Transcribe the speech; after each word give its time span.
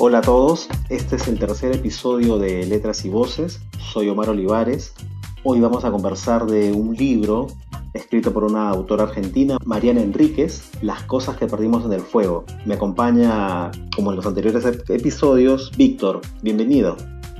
Hola 0.00 0.18
a 0.18 0.22
todos, 0.22 0.68
este 0.90 1.16
es 1.16 1.26
el 1.26 1.40
tercer 1.40 1.74
episodio 1.74 2.38
de 2.38 2.64
Letras 2.66 3.04
y 3.04 3.08
Voces. 3.08 3.60
Soy 3.80 4.08
Omar 4.08 4.30
Olivares. 4.30 4.94
Hoy 5.42 5.58
vamos 5.58 5.84
a 5.84 5.90
conversar 5.90 6.46
de 6.46 6.70
un 6.70 6.94
libro 6.94 7.48
escrito 7.94 8.32
por 8.32 8.44
una 8.44 8.70
autora 8.70 9.02
argentina, 9.02 9.56
Mariana 9.64 10.00
Enríquez, 10.00 10.70
Las 10.82 11.02
cosas 11.02 11.36
que 11.36 11.48
perdimos 11.48 11.84
en 11.84 11.94
el 11.94 12.00
fuego. 12.00 12.44
Me 12.64 12.74
acompaña, 12.74 13.72
como 13.96 14.10
en 14.10 14.16
los 14.18 14.24
anteriores 14.26 14.64
episodios, 14.88 15.72
Víctor. 15.76 16.20
Bienvenido. 16.42 16.96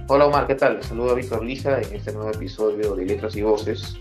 Hola 0.09 0.27
Omar, 0.27 0.48
¿qué 0.48 0.56
tal? 0.56 0.82
Saludo 0.82 1.12
a 1.12 1.14
Víctor 1.14 1.45
Lisa 1.45 1.80
en 1.80 1.95
este 1.95 2.12
nuevo 2.12 2.32
episodio 2.32 2.96
de 2.96 3.06
Letras 3.06 3.36
y 3.36 3.43
Voces. 3.43 3.95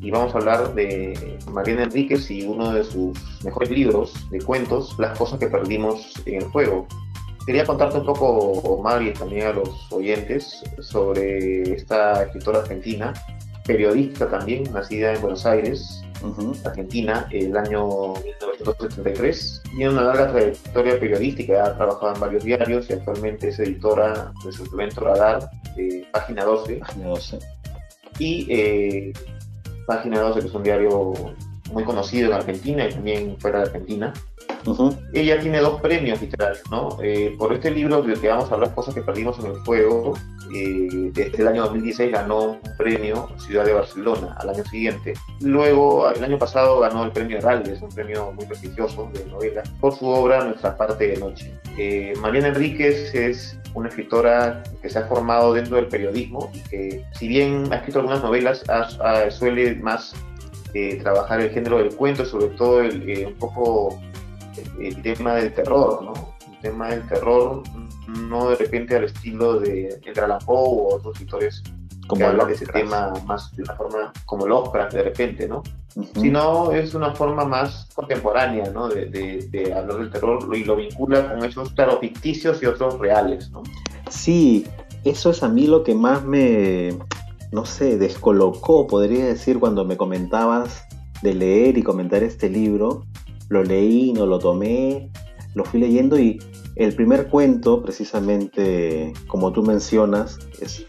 Y 0.00 0.12
vamos 0.12 0.32
a 0.36 0.38
hablar 0.38 0.76
de 0.76 1.38
Mariana 1.50 1.82
Enríquez 1.82 2.30
y 2.30 2.46
uno 2.46 2.72
de 2.72 2.84
sus 2.84 3.18
mejores 3.42 3.68
libros 3.68 4.14
de 4.30 4.40
cuentos, 4.40 4.94
Las 4.96 5.18
cosas 5.18 5.40
que 5.40 5.48
perdimos 5.48 6.12
en 6.24 6.36
el 6.36 6.48
fuego 6.52 6.86
Quería 7.50 7.64
contarte 7.64 7.98
un 7.98 8.06
poco, 8.06 8.28
Omar, 8.28 9.02
y 9.02 9.12
también 9.12 9.48
a 9.48 9.52
los 9.52 9.92
oyentes, 9.92 10.62
sobre 10.78 11.62
esta 11.74 12.22
escritora 12.22 12.60
argentina, 12.60 13.12
periodista 13.66 14.30
también, 14.30 14.72
nacida 14.72 15.14
en 15.14 15.20
Buenos 15.20 15.44
Aires, 15.44 16.00
Argentina, 16.64 17.26
el 17.32 17.56
año 17.56 18.14
1973. 18.14 19.62
Tiene 19.64 19.90
una 19.90 20.02
larga 20.02 20.30
trayectoria 20.30 21.00
periodística, 21.00 21.64
ha 21.64 21.76
trabajado 21.76 22.14
en 22.14 22.20
varios 22.20 22.44
diarios 22.44 22.88
y 22.88 22.92
actualmente 22.92 23.48
es 23.48 23.58
editora 23.58 24.32
del 24.44 24.52
suplemento 24.52 25.00
Radar 25.00 25.50
de 25.74 26.06
Página 26.12 26.44
12. 26.44 26.76
Página 26.76 27.08
12. 27.08 27.38
Y 28.20 28.46
eh, 28.48 29.12
Página 29.88 30.20
12, 30.20 30.40
que 30.40 30.46
es 30.46 30.54
un 30.54 30.62
diario 30.62 31.14
muy 31.72 31.82
conocido 31.82 32.28
en 32.28 32.34
Argentina 32.34 32.86
y 32.86 32.90
también 32.90 33.36
fuera 33.40 33.58
de 33.58 33.64
Argentina. 33.64 34.12
Ella 35.12 35.40
tiene 35.40 35.58
dos 35.58 35.80
premios 35.80 36.20
literarios, 36.20 36.62
¿no? 36.70 36.98
Eh, 37.02 37.34
por 37.38 37.52
este 37.52 37.70
libro 37.70 38.02
del 38.02 38.20
que 38.20 38.28
vamos 38.28 38.50
a 38.50 38.54
hablar, 38.54 38.74
Cosas 38.74 38.94
que 38.94 39.02
perdimos 39.02 39.38
en 39.40 39.46
el 39.46 39.56
fuego, 39.58 40.14
eh, 40.54 41.10
desde 41.12 41.42
el 41.42 41.48
año 41.48 41.62
2016 41.62 42.12
ganó 42.12 42.52
un 42.52 42.60
premio 42.76 43.28
Ciudad 43.38 43.64
de 43.64 43.72
Barcelona 43.72 44.36
al 44.38 44.50
año 44.50 44.64
siguiente. 44.64 45.14
Luego, 45.40 46.10
el 46.10 46.22
año 46.22 46.38
pasado 46.38 46.80
ganó 46.80 47.04
el 47.04 47.10
premio 47.10 47.38
Heraldes, 47.38 47.82
un 47.82 47.88
premio 47.90 48.32
muy 48.32 48.46
prestigioso 48.46 49.10
de 49.12 49.24
novela, 49.26 49.62
por 49.80 49.94
su 49.94 50.06
obra 50.06 50.44
Nuestra 50.44 50.76
parte 50.76 51.08
de 51.08 51.16
noche. 51.18 51.52
Eh, 51.76 52.14
Mariana 52.20 52.48
Enríquez 52.48 53.14
es 53.14 53.58
una 53.74 53.88
escritora 53.88 54.62
que 54.82 54.88
se 54.88 54.98
ha 54.98 55.06
formado 55.06 55.52
dentro 55.52 55.76
del 55.76 55.86
periodismo 55.86 56.50
y 56.54 56.60
que, 56.68 57.04
si 57.12 57.28
bien 57.28 57.68
ha 57.72 57.76
escrito 57.76 58.00
algunas 58.00 58.22
novelas, 58.22 58.64
suele 59.30 59.74
más 59.76 60.14
trabajar 61.02 61.40
el 61.40 61.50
género 61.50 61.78
del 61.78 61.94
cuento, 61.94 62.24
sobre 62.24 62.46
todo 62.56 62.80
el, 62.80 63.26
un 63.26 63.34
poco 63.34 64.00
el 64.80 65.02
tema 65.02 65.34
del 65.34 65.52
terror, 65.54 66.02
¿no? 66.02 66.12
El 66.52 66.58
tema 66.60 66.88
del 66.88 67.06
terror, 67.06 67.62
no 68.08 68.50
de 68.50 68.56
repente 68.56 68.96
al 68.96 69.04
estilo 69.04 69.60
de 69.60 70.00
Edgar 70.04 70.24
Allan 70.26 70.38
Poe 70.44 70.56
o 70.56 70.94
otros 70.96 71.14
escritores 71.14 71.62
que 72.16 72.24
hablan 72.24 72.48
de 72.48 72.54
ese 72.54 72.66
tema 72.66 73.12
más 73.26 73.54
de 73.56 73.62
una 73.62 73.74
forma 73.74 74.12
como 74.26 74.46
Lovecraft 74.46 74.94
de 74.94 75.02
repente, 75.02 75.48
¿no? 75.48 75.62
Sino 76.14 76.72
es 76.72 76.94
una 76.94 77.14
forma 77.14 77.44
más 77.44 77.88
contemporánea, 77.94 78.70
¿no? 78.70 78.88
De, 78.88 79.06
de, 79.06 79.72
hablar 79.72 79.98
del 79.98 80.10
terror 80.10 80.56
y 80.56 80.64
lo 80.64 80.76
vincula 80.76 81.34
con 81.34 81.44
esos, 81.44 81.70
claro, 81.72 81.98
ficticios 81.98 82.62
y 82.62 82.66
otros 82.66 82.98
reales, 82.98 83.50
¿no? 83.50 83.62
Sí, 84.08 84.66
eso 85.04 85.30
es 85.30 85.42
a 85.42 85.48
mí 85.48 85.66
lo 85.66 85.82
que 85.82 85.94
más 85.94 86.24
me, 86.24 86.96
no 87.52 87.64
sé, 87.64 87.98
descolocó, 87.98 88.86
podría 88.86 89.26
decir, 89.26 89.58
cuando 89.58 89.84
me 89.84 89.96
comentabas 89.96 90.84
de 91.22 91.34
leer 91.34 91.76
y 91.78 91.82
comentar 91.82 92.22
este 92.22 92.48
libro, 92.48 93.04
lo 93.50 93.64
leí, 93.64 94.12
no 94.12 94.26
lo 94.26 94.38
tomé, 94.38 95.10
lo 95.54 95.64
fui 95.64 95.80
leyendo 95.80 96.18
y 96.18 96.40
el 96.80 96.94
primer 96.94 97.28
cuento, 97.28 97.82
precisamente 97.82 99.12
como 99.26 99.52
tú 99.52 99.62
mencionas, 99.62 100.38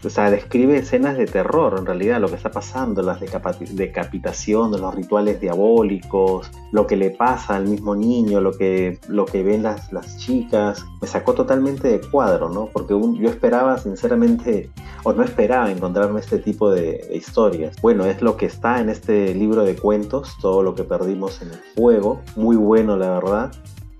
o 0.02 0.08
sea, 0.08 0.30
describe 0.30 0.78
escenas 0.78 1.18
de 1.18 1.26
terror 1.26 1.76
en 1.78 1.84
realidad, 1.84 2.18
lo 2.18 2.28
que 2.28 2.36
está 2.36 2.50
pasando, 2.50 3.02
las 3.02 3.20
decapitaciones, 3.20 4.80
los 4.80 4.94
rituales 4.94 5.38
diabólicos, 5.38 6.50
lo 6.70 6.86
que 6.86 6.96
le 6.96 7.10
pasa 7.10 7.56
al 7.56 7.68
mismo 7.68 7.94
niño, 7.94 8.40
lo 8.40 8.52
que, 8.52 9.00
lo 9.08 9.26
que 9.26 9.42
ven 9.42 9.62
las, 9.62 9.92
las 9.92 10.16
chicas. 10.16 10.82
Me 11.02 11.06
sacó 11.06 11.34
totalmente 11.34 11.88
de 11.88 12.00
cuadro, 12.00 12.48
¿no? 12.48 12.70
Porque 12.72 12.94
yo 13.20 13.28
esperaba 13.28 13.76
sinceramente, 13.76 14.70
o 15.02 15.12
no 15.12 15.22
esperaba 15.22 15.70
encontrarme 15.70 16.20
este 16.20 16.38
tipo 16.38 16.70
de, 16.70 17.06
de 17.06 17.16
historias. 17.18 17.76
Bueno, 17.82 18.06
es 18.06 18.22
lo 18.22 18.38
que 18.38 18.46
está 18.46 18.80
en 18.80 18.88
este 18.88 19.34
libro 19.34 19.62
de 19.62 19.76
cuentos, 19.76 20.38
todo 20.40 20.62
lo 20.62 20.74
que 20.74 20.84
perdimos 20.84 21.42
en 21.42 21.48
el 21.48 21.60
fuego. 21.76 22.22
Muy 22.34 22.56
bueno, 22.56 22.96
la 22.96 23.10
verdad. 23.10 23.52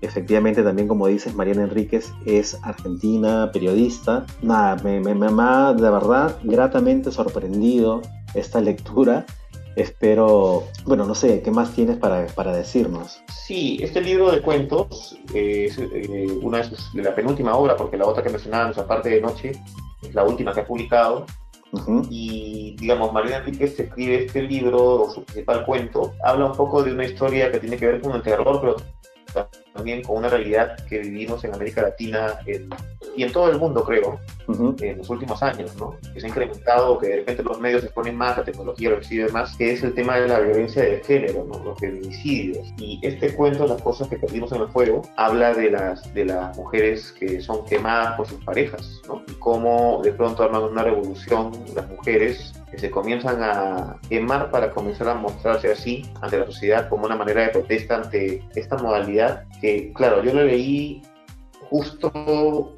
Efectivamente, 0.03 0.63
también 0.63 0.89
como 0.89 1.07
dices, 1.07 1.33
Mariana 1.33 1.63
Enríquez 1.63 2.11
es 2.25 2.59
argentina, 2.61 3.49
periodista. 3.53 4.25
Nada, 4.41 4.75
me, 4.83 4.99
me, 4.99 5.15
me 5.15 5.27
ha 5.41 5.71
de 5.71 5.89
verdad 5.89 6.37
gratamente 6.43 7.09
sorprendido 7.09 8.01
esta 8.33 8.59
lectura. 8.59 9.25
Espero, 9.77 10.65
bueno, 10.85 11.05
no 11.05 11.15
sé, 11.15 11.41
¿qué 11.41 11.51
más 11.51 11.73
tienes 11.73 11.95
para, 11.97 12.27
para 12.27 12.53
decirnos? 12.53 13.23
Sí, 13.45 13.79
este 13.81 14.01
libro 14.01 14.29
de 14.29 14.41
cuentos 14.41 15.17
es 15.33 15.77
eh, 15.79 16.27
una 16.41 16.57
de, 16.57 16.63
sus, 16.65 16.93
de, 16.93 17.01
la 17.01 17.15
penúltima 17.15 17.55
obra, 17.55 17.77
porque 17.77 17.95
la 17.95 18.05
otra 18.05 18.21
que 18.21 18.29
mencionábamos, 18.29 18.77
aparte 18.77 19.09
de 19.09 19.21
Noche, 19.21 19.53
es 20.01 20.13
la 20.13 20.25
última 20.25 20.51
que 20.51 20.59
ha 20.59 20.65
publicado. 20.65 21.25
Y, 22.09 22.75
digamos, 22.77 23.13
Mariana 23.13 23.37
Enríquez 23.37 23.79
escribe 23.79 24.25
este 24.25 24.43
libro, 24.43 25.03
o 25.03 25.09
su 25.09 25.23
principal 25.23 25.65
cuento, 25.65 26.13
habla 26.23 26.47
un 26.47 26.57
poco 26.57 26.83
de 26.83 26.91
una 26.91 27.05
historia 27.05 27.49
que 27.51 27.59
tiene 27.59 27.77
que 27.77 27.87
ver 27.87 28.01
con 28.01 28.11
el 28.11 28.21
terror, 28.21 28.59
pero 28.61 28.75
también 29.73 30.03
con 30.03 30.17
una 30.17 30.29
realidad 30.29 30.77
que 30.87 30.99
vivimos 30.99 31.43
en 31.43 31.53
América 31.53 31.81
Latina 31.81 32.39
y 33.15 33.23
en 33.23 33.31
todo 33.31 33.49
el 33.49 33.57
mundo, 33.57 33.83
creo, 33.83 34.19
en 34.79 34.97
los 34.97 35.09
últimos 35.09 35.41
años, 35.41 35.75
¿no? 35.77 35.97
Que 36.13 36.19
se 36.19 36.27
ha 36.27 36.29
incrementado, 36.29 36.99
que 36.99 37.07
de 37.07 37.15
repente 37.17 37.43
los 37.43 37.59
medios 37.59 37.81
se 37.81 37.89
ponen 37.89 38.15
más, 38.15 38.37
la 38.37 38.43
tecnología 38.43 38.91
lo 38.91 38.97
recibe 38.97 39.31
más, 39.31 39.55
que 39.57 39.73
es 39.73 39.83
el 39.83 39.93
tema 39.93 40.17
de 40.17 40.27
la 40.27 40.39
violencia 40.39 40.83
de 40.83 41.03
género, 41.03 41.45
¿no? 41.45 41.63
Los 41.63 41.79
feminicidios. 41.79 42.73
Y 42.77 42.99
este 43.01 43.33
cuento, 43.33 43.67
Las 43.67 43.81
cosas 43.81 44.07
que 44.07 44.17
perdimos 44.17 44.51
en 44.51 44.61
el 44.61 44.67
fuego, 44.69 45.01
habla 45.15 45.53
de 45.53 45.71
las, 45.71 46.13
de 46.13 46.25
las 46.25 46.55
mujeres 46.57 47.11
que 47.13 47.41
son 47.41 47.65
quemadas 47.65 48.15
por 48.15 48.27
sus 48.27 48.43
parejas, 48.43 49.01
¿no? 49.07 49.23
Y 49.27 49.33
cómo 49.33 50.01
de 50.03 50.11
pronto 50.13 50.43
arman 50.43 50.63
una 50.63 50.83
revolución 50.83 51.51
las 51.75 51.87
mujeres 51.89 52.53
se 52.77 52.91
comienzan 52.91 53.41
a 53.41 53.97
quemar 54.09 54.51
para 54.51 54.71
comenzar 54.71 55.09
a 55.09 55.15
mostrarse 55.15 55.71
así 55.71 56.11
ante 56.21 56.39
la 56.39 56.45
sociedad 56.45 56.89
como 56.89 57.05
una 57.05 57.15
manera 57.15 57.41
de 57.41 57.49
protesta 57.49 57.97
ante 57.97 58.43
esta 58.55 58.77
modalidad 58.77 59.45
que, 59.61 59.91
claro, 59.93 60.23
yo 60.23 60.33
lo 60.33 60.43
leí 60.43 61.01
justo 61.69 62.75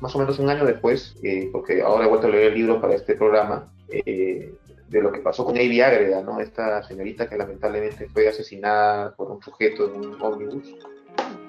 más 0.00 0.14
o 0.14 0.18
menos 0.18 0.38
un 0.38 0.50
año 0.50 0.64
después, 0.64 1.16
eh, 1.22 1.48
porque 1.52 1.82
ahora 1.82 2.04
he 2.04 2.08
vuelto 2.08 2.26
a 2.26 2.30
leer 2.30 2.52
el 2.52 2.54
libro 2.54 2.80
para 2.80 2.94
este 2.94 3.14
programa, 3.14 3.72
eh, 3.88 4.52
de 4.88 5.02
lo 5.02 5.10
que 5.10 5.20
pasó 5.20 5.44
con 5.44 5.56
Avi 5.56 5.80
Agreda, 5.80 6.22
¿no? 6.22 6.40
Esta 6.40 6.82
señorita 6.82 7.28
que 7.28 7.36
lamentablemente 7.36 8.08
fue 8.08 8.28
asesinada 8.28 9.14
por 9.16 9.30
un 9.30 9.42
sujeto 9.42 9.86
en 9.86 10.06
un 10.06 10.22
ómnibus 10.22 10.74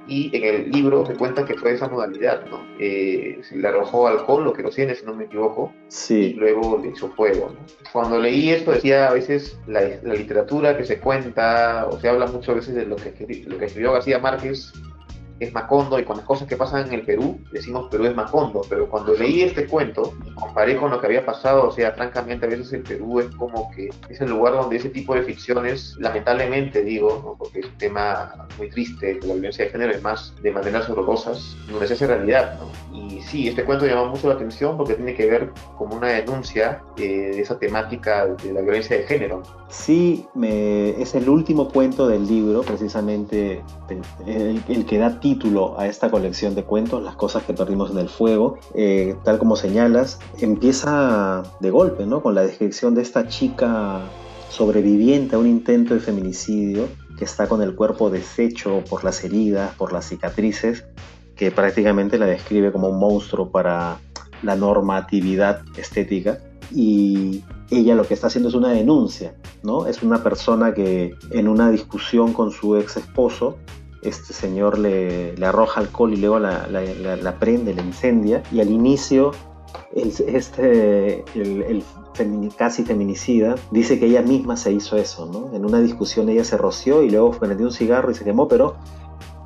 y 0.07 0.35
en 0.35 0.44
el 0.44 0.72
libro 0.72 1.06
se 1.06 1.16
cuenta 1.16 1.45
que 1.45 1.56
fue 1.56 1.73
esa 1.73 1.88
modalidad, 1.88 2.45
¿no? 2.50 2.59
Eh, 2.79 3.40
se 3.41 3.57
le 3.57 3.68
arrojó 3.68 4.07
alcohol, 4.07 4.44
lo 4.44 4.53
que 4.53 4.63
lo 4.63 4.69
tiene, 4.69 4.95
si 4.95 5.06
no 5.06 5.13
me 5.13 5.25
equivoco, 5.25 5.73
sí. 5.88 6.16
y 6.16 6.34
luego 6.34 6.79
le 6.81 6.90
hizo 6.90 7.09
fuego, 7.09 7.53
¿no? 7.53 7.59
Cuando 7.91 8.19
leí 8.19 8.50
esto 8.50 8.72
decía 8.72 9.09
a 9.09 9.13
veces 9.13 9.59
la, 9.68 9.81
la, 10.03 10.13
literatura 10.13 10.78
que 10.78 10.85
se 10.85 11.00
cuenta, 11.00 11.88
o 11.90 12.00
se 12.00 12.09
habla 12.09 12.28
muchas 12.28 12.56
veces 12.56 12.75
de 12.75 12.85
lo 12.85 12.95
que, 12.95 13.13
lo 13.47 13.57
que 13.57 13.66
escribió 13.66 13.94
García 13.94 14.19
Márquez, 14.19 14.73
es 15.40 15.53
Macondo 15.53 16.00
y 16.00 16.03
con 16.03 16.18
las 16.18 16.25
cosas 16.25 16.48
que 16.48 16.58
pasan 16.58 16.88
en 16.88 16.94
el 16.94 17.02
Perú, 17.02 17.40
decimos 17.52 17.88
Perú 17.90 18.06
es 18.06 18.16
Macondo, 18.16 18.62
pero 18.70 18.90
cuando 18.90 19.14
leí 19.14 19.42
este 19.42 19.68
cuento 19.68 20.14
y 20.25 20.31
comparé 20.31 20.78
con 20.78 20.92
lo 20.92 21.00
que 21.00 21.08
había 21.08 21.25
pasado, 21.25 21.68
o 21.68 21.72
sea, 21.72 21.92
francamente 21.92 22.46
a 22.46 22.50
veces 22.50 22.74
el 22.74 22.84
Perú 22.84 23.20
es 23.20 23.28
como 23.36 23.72
que 23.72 23.90
es 24.09 24.22
el 24.22 24.30
lugar 24.30 24.53
donde 24.53 24.78
ese 24.78 24.90
tipo 24.90 25.14
de 25.16 25.24
ficciones, 25.24 25.96
lamentablemente 26.00 26.84
digo, 26.84 27.22
¿no? 27.24 27.36
porque 27.38 27.59
es 27.59 27.66
un 27.66 27.78
tema 27.78 28.48
muy 28.58 28.70
triste, 28.70 29.19
la 29.24 29.34
violencia 29.34 29.66
de 29.66 29.72
género, 29.72 30.01
más 30.01 30.34
de 30.42 30.51
maneras 30.51 30.89
horrorosas, 30.89 31.56
donde 31.69 31.88
se 31.88 31.94
hace 31.94 32.07
realidad, 32.07 32.60
¿no? 32.60 32.98
Y 32.98 33.22
sí, 33.22 33.48
este 33.48 33.63
cuento 33.63 33.86
llama 33.86 34.06
mucho 34.06 34.28
la 34.28 34.36
atención 34.36 34.78
porque 34.78 34.95
tiene 34.95 35.13
que 35.13 35.25
ver 35.28 35.51
con 35.78 35.94
una 35.94 36.07
denuncia 36.07 36.81
eh, 36.98 37.31
de 37.36 37.42
esa 37.42 37.60
temática 37.60 38.25
de 38.25 38.54
la 38.54 38.62
violencia 38.62 38.98
de 38.98 39.04
género. 39.04 39.44
Sí, 39.69 40.25
me, 40.34 40.89
es 41.01 41.13
el 41.16 41.30
último 41.30 41.69
cuento 41.69 42.07
del 42.07 42.28
libro, 42.28 42.62
precisamente 42.62 43.62
el, 44.25 44.63
el, 44.68 44.86
que 44.86 44.98
da 44.98 45.19
título 45.27 45.77
a 45.77 45.88
esta 45.88 46.09
colección 46.09 46.56
de 46.56 46.63
cuentos, 46.63 47.03
Las 47.03 47.18
cosas 47.18 47.44
que 47.44 47.53
perdimos 47.53 47.91
en 47.91 47.97
el 47.97 48.07
fuego, 48.07 48.59
eh, 48.74 49.13
tal 49.25 49.38
como 49.39 49.57
señalas, 49.57 50.19
empieza 50.39 51.44
de 51.59 51.69
golpe, 51.69 52.06
¿no? 52.06 52.21
Con 52.21 52.33
la 52.33 52.44
descripción 52.44 52.95
de 52.95 53.01
esta 53.01 53.27
chica 53.27 54.03
sobreviviente 54.50 55.35
a 55.35 55.39
un 55.39 55.47
intento 55.47 55.94
de 55.95 56.00
feminicidio 56.00 56.88
que 57.18 57.25
está 57.25 57.50
con 57.50 57.62
el 57.62 57.75
cuerpo 57.75 58.09
deshecho 58.09 58.83
por 58.89 59.03
las 59.03 59.21
heridas, 59.25 59.75
por 59.75 59.91
las 59.91 60.07
cicatrices, 60.07 60.85
que 61.35 61.51
prácticamente 61.51 62.18
la 62.18 62.25
describe 62.25 62.71
como 62.71 62.88
un 62.88 62.97
monstruo 62.97 63.50
para 63.51 63.97
la 64.44 64.56
normatividad 64.56 65.62
estética. 65.75 66.38
Y 66.74 67.44
ella 67.69 67.95
lo 67.95 68.07
que 68.07 68.13
está 68.13 68.27
haciendo 68.27 68.47
es 68.47 68.56
una 68.56 68.69
denuncia, 68.69 69.35
¿no? 69.62 69.88
Es 69.88 70.03
una 70.03 70.24
persona 70.24 70.74
que 70.74 71.15
en 71.31 71.50
una 71.50 71.69
discusión 71.69 72.31
con 72.31 72.51
su 72.51 72.77
ex 72.77 72.95
esposo 72.95 73.57
este 74.09 74.33
señor 74.33 74.77
le, 74.77 75.36
arroja 75.45 75.81
alcohol 75.81 76.13
y 76.13 76.18
luego 76.18 76.39
la, 76.39 76.68
la, 76.68 77.39
prende, 77.39 77.74
la 77.74 77.81
incendia. 77.81 78.44
Y 78.51 78.62
al 78.62 78.69
inicio, 78.69 79.31
el, 79.95 80.13
este, 80.27 81.24
el, 81.36 81.83
casi 82.57 82.83
feminicida 82.83 83.56
dice 83.71 84.00
que 84.00 84.07
ella 84.07 84.21
misma 84.21 84.57
se 84.57 84.71
hizo 84.71 84.98
eso, 84.98 85.25
¿no? 85.25 85.56
En 85.56 85.65
una 85.65 85.80
discusión 85.80 86.30
ella 86.30 86.44
se 86.44 86.57
roció 86.57 87.04
y 87.04 87.09
luego 87.09 87.31
prendió 87.31 87.68
un 87.68 87.74
cigarro 87.74 88.12
y 88.12 88.15
se 88.15 88.24
quemó, 88.24 88.48
pero 88.48 88.75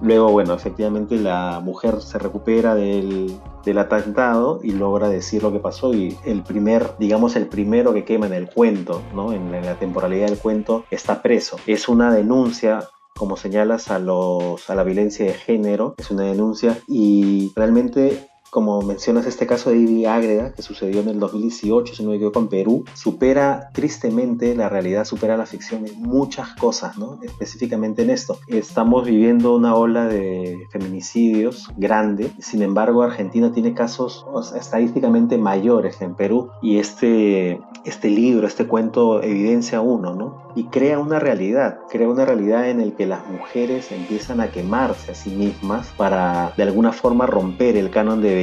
Luego, 0.02 0.32
bueno, 0.32 0.56
efectivamente 0.56 1.16
la 1.16 1.60
mujer 1.64 2.02
se 2.02 2.18
recupera 2.18 2.74
del, 2.74 3.40
atentado 3.78 4.60
y 4.64 4.72
logra 4.72 5.08
decir 5.08 5.44
lo 5.44 5.52
que 5.52 5.60
pasó 5.60 5.94
y 5.94 6.18
el 6.26 6.42
primer, 6.42 6.98
digamos, 6.98 7.36
el 7.36 7.46
primero 7.46 7.94
que 7.94 8.04
quema 8.04 8.26
en 8.26 8.34
el 8.34 8.50
cuento, 8.50 9.04
¿no? 9.14 9.32
En, 9.32 9.52
la 9.52 9.76
temporalidad 9.76 10.28
del 10.28 10.40
cuento, 10.40 10.86
está 10.90 11.22
preso. 11.22 11.58
Es 11.68 11.88
una 11.88 12.12
denuncia 12.12 12.90
como 13.22 13.38
señalas 13.38 13.92
a 13.92 14.00
los 14.00 14.68
a 14.68 14.74
la 14.74 14.84
violencia 14.84 15.24
de 15.28 15.36
género, 15.36 15.94
es 16.00 16.10
una 16.10 16.24
denuncia 16.24 16.80
y 16.88 17.54
realmente 17.56 18.31
como 18.52 18.82
mencionas 18.82 19.26
este 19.26 19.48
caso 19.48 19.70
de 19.70 19.78
Ivy 19.78 20.06
Ágreda, 20.06 20.54
que 20.54 20.62
sucedió 20.62 21.00
en 21.00 21.08
el 21.08 21.20
2018, 21.20 21.96
si 21.96 22.04
no 22.04 22.10
me 22.10 22.18
equivoco, 22.18 22.40
en 22.40 22.50
Perú, 22.50 22.84
supera 22.94 23.70
tristemente 23.74 24.54
la 24.56 24.68
realidad, 24.68 25.06
supera 25.06 25.38
la 25.38 25.46
ficción 25.46 25.88
en 25.88 26.02
muchas 26.02 26.54
cosas, 26.56 26.98
¿no? 26.98 27.18
Específicamente 27.24 28.02
en 28.02 28.10
esto. 28.10 28.38
Estamos 28.48 29.06
viviendo 29.06 29.56
una 29.56 29.74
ola 29.74 30.06
de 30.06 30.68
feminicidios 30.70 31.70
grande, 31.78 32.30
sin 32.40 32.62
embargo, 32.62 33.04
Argentina 33.04 33.54
tiene 33.54 33.74
casos 33.74 34.26
estadísticamente 34.54 35.38
mayores 35.38 36.02
en 36.02 36.16
Perú 36.16 36.52
y 36.62 36.78
este, 36.78 37.62
este 37.86 38.10
libro, 38.10 38.48
este 38.48 38.68
cuento 38.68 39.24
evidencia 39.24 39.80
uno, 39.80 40.14
¿no? 40.14 40.52
Y 40.56 40.66
crea 40.66 41.00
una 41.00 41.20
realidad, 41.20 41.80
crea 41.90 42.10
una 42.10 42.26
realidad 42.26 42.70
en 42.70 42.82
el 42.82 42.96
que 42.96 43.06
las 43.06 43.26
mujeres 43.30 43.94
empiezan 43.94 44.42
a 44.42 44.52
quemarse 44.52 45.14
a 45.14 45.16
sí 45.16 45.30
mismas 45.30 45.88
para 45.96 46.52
de 46.58 46.64
alguna 46.64 46.92
forma 46.92 47.26
romper 47.26 47.78
el 47.78 47.90
canon 47.90 48.22
de 48.22 48.41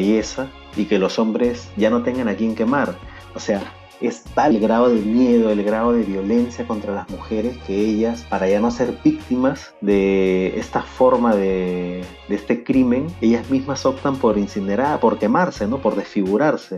y 0.77 0.85
que 0.85 0.99
los 0.99 1.19
hombres 1.19 1.69
ya 1.77 1.91
no 1.91 2.03
tengan 2.03 2.29
a 2.29 2.35
quien 2.35 2.55
quemar. 2.55 2.97
O 3.35 3.41
sea, 3.41 3.63
es 4.01 4.23
tal 4.35 4.57
el 4.57 4.61
grado 4.63 4.89
de 4.89 5.01
miedo, 5.01 5.51
el 5.51 5.63
grado 5.65 5.93
de 5.93 6.03
violencia 6.03 6.67
contra 6.67 6.95
las 6.95 7.11
mujeres 7.11 7.57
que 7.67 7.75
ellas, 7.77 8.25
para 8.29 8.49
ya 8.49 8.61
no 8.61 8.71
ser 8.71 8.97
víctimas 9.03 9.75
de 9.81 10.59
esta 10.59 10.83
forma 10.83 11.35
de, 11.35 12.05
de 12.29 12.35
este 12.35 12.63
crimen, 12.63 13.09
ellas 13.21 13.51
mismas 13.51 13.85
optan 13.87 14.17
por 14.17 14.39
incinerar, 14.39 15.01
por 15.01 15.19
quemarse, 15.19 15.67
¿no? 15.67 15.83
por 15.83 15.97
desfigurarse. 15.97 16.77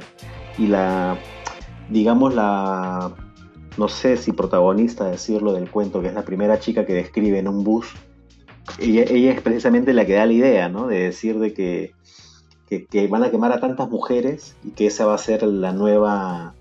Y 0.56 0.66
la, 0.66 1.18
digamos, 1.90 2.34
la, 2.34 3.12
no 3.76 3.88
sé 3.88 4.16
si 4.16 4.32
protagonista 4.32 5.04
decirlo 5.04 5.52
del 5.52 5.70
cuento, 5.70 6.00
que 6.00 6.08
es 6.08 6.14
la 6.14 6.24
primera 6.24 6.58
chica 6.58 6.86
que 6.86 6.94
describe 6.94 7.38
en 7.38 7.48
un 7.48 7.64
bus, 7.64 7.86
ella, 8.78 9.04
ella 9.08 9.32
es 9.32 9.40
precisamente 9.40 9.92
la 9.92 10.06
que 10.06 10.14
da 10.14 10.26
la 10.26 10.32
idea, 10.32 10.68
¿no? 10.68 10.86
De 10.86 11.00
decir 11.00 11.38
de 11.38 11.52
que 11.52 11.92
que, 12.70 13.08
van 13.08 13.24
a 13.24 13.30
quemar 13.30 13.52
a 13.52 13.60
tantas 13.60 13.88
mujeres 13.88 14.54
y 14.64 14.70
que 14.70 14.86
esa 14.86 15.04
va 15.06 15.14
a 15.14 15.18
ser 15.18 15.42
la 15.42 15.72
nueva, 15.72 16.54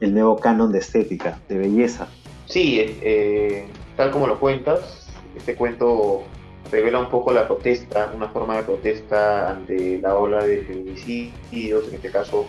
el 0.00 0.12
nuevo 0.12 0.36
canon 0.36 0.72
de 0.72 0.80
estética, 0.80 1.38
de 1.48 1.58
belleza. 1.58 2.08
Sí, 2.46 2.78
eh, 2.80 3.66
tal 3.96 4.10
como 4.10 4.26
lo 4.26 4.40
cuentas, 4.40 5.08
este 5.36 5.54
cuento 5.54 6.24
revela 6.70 6.98
un 6.98 7.08
poco 7.08 7.32
la 7.32 7.46
protesta, 7.46 8.12
una 8.14 8.28
forma 8.28 8.56
de 8.56 8.64
protesta 8.64 9.50
ante 9.50 10.00
la 10.00 10.16
ola 10.16 10.44
de 10.44 10.62
feminicidios, 10.62 11.88
en 11.88 11.94
este 11.94 12.10
caso 12.10 12.46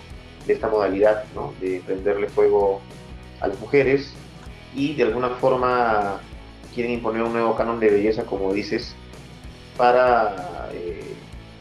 de 0.48 0.54
esta 0.54 0.68
modalidad 0.68 1.26
¿no? 1.36 1.54
de 1.62 1.82
prenderle 1.86 2.28
fuego 2.28 2.82
a 3.40 3.48
las 3.48 3.60
mujeres 3.60 4.14
y 4.76 4.96
de 4.96 5.04
alguna 5.04 5.30
forma 5.30 6.20
quieren 6.74 6.94
imponer 6.94 7.24
un 7.24 7.34
nuevo 7.34 7.56
canon 7.56 7.80
de 7.80 7.90
belleza, 7.90 8.26
como 8.26 8.52
dices, 8.54 8.96
para 9.78 10.70
eh, 10.74 11.14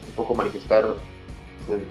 un 0.08 0.14
poco 0.14 0.35
manifestar 0.35 0.87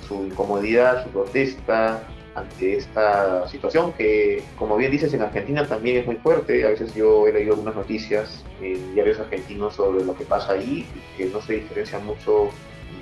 su 0.07 0.25
incomodidad, 0.25 1.03
su 1.03 1.09
protesta 1.09 2.03
ante 2.35 2.77
esta 2.77 3.47
situación 3.47 3.93
que, 3.93 4.43
como 4.57 4.75
bien 4.77 4.91
dices, 4.91 5.13
en 5.13 5.21
Argentina 5.21 5.67
también 5.67 5.97
es 5.97 6.05
muy 6.05 6.15
fuerte. 6.15 6.65
A 6.65 6.69
veces 6.69 6.93
yo 6.95 7.27
he 7.27 7.33
leído 7.33 7.53
algunas 7.53 7.75
noticias 7.75 8.43
en 8.61 8.93
diarios 8.95 9.19
argentinos 9.19 9.75
sobre 9.75 10.03
lo 10.03 10.15
que 10.15 10.25
pasa 10.25 10.53
ahí, 10.53 10.85
que 11.17 11.25
no 11.25 11.41
se 11.41 11.53
diferencia 11.53 11.99
mucho 11.99 12.49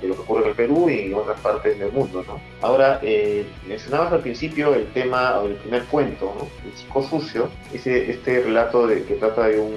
de 0.00 0.08
lo 0.08 0.14
que 0.14 0.20
ocurre 0.22 0.42
en 0.42 0.48
el 0.48 0.54
Perú 0.54 0.90
y 0.90 1.00
en 1.00 1.14
otras 1.14 1.40
partes 1.40 1.78
del 1.78 1.92
mundo. 1.92 2.24
Ahora, 2.60 2.98
eh, 3.02 3.46
mencionabas 3.66 4.12
al 4.12 4.20
principio 4.20 4.74
el 4.74 4.86
tema, 4.92 5.40
o 5.40 5.46
el 5.46 5.54
primer 5.54 5.84
cuento, 5.84 6.34
El 6.64 6.74
chico 6.74 7.02
sucio, 7.02 7.48
ese, 7.72 8.10
este 8.10 8.40
relato 8.40 8.86
de, 8.86 9.04
que 9.04 9.14
trata 9.14 9.48
de 9.48 9.60
un, 9.60 9.72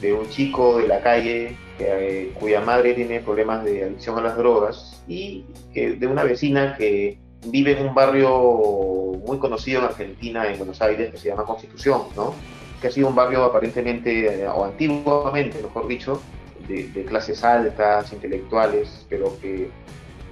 de 0.00 0.12
un 0.12 0.28
chico 0.28 0.78
de 0.78 0.88
la 0.88 1.00
calle 1.00 1.56
eh, 1.78 2.32
cuya 2.38 2.60
madre 2.60 2.94
tiene 2.94 3.20
problemas 3.20 3.64
de 3.64 3.84
adicción 3.84 4.18
a 4.18 4.22
las 4.22 4.36
drogas 4.36 4.89
y 5.06 5.44
de 5.74 6.06
una 6.06 6.24
vecina 6.24 6.76
que 6.76 7.18
vive 7.46 7.78
en 7.78 7.88
un 7.88 7.94
barrio 7.94 9.18
muy 9.26 9.38
conocido 9.38 9.80
en 9.80 9.86
Argentina, 9.86 10.46
en 10.46 10.58
Buenos 10.58 10.80
Aires, 10.82 11.10
que 11.10 11.18
se 11.18 11.28
llama 11.28 11.44
Constitución, 11.44 12.02
¿no? 12.16 12.34
que 12.80 12.88
ha 12.88 12.90
sido 12.90 13.08
un 13.08 13.14
barrio 13.14 13.44
aparentemente, 13.44 14.42
eh, 14.42 14.48
o 14.48 14.64
antiguamente, 14.64 15.62
mejor 15.62 15.86
dicho, 15.86 16.20
de, 16.66 17.04
clases 17.04 17.42
altas, 17.42 18.12
intelectuales, 18.12 19.06
pero 19.08 19.38
que 19.40 19.70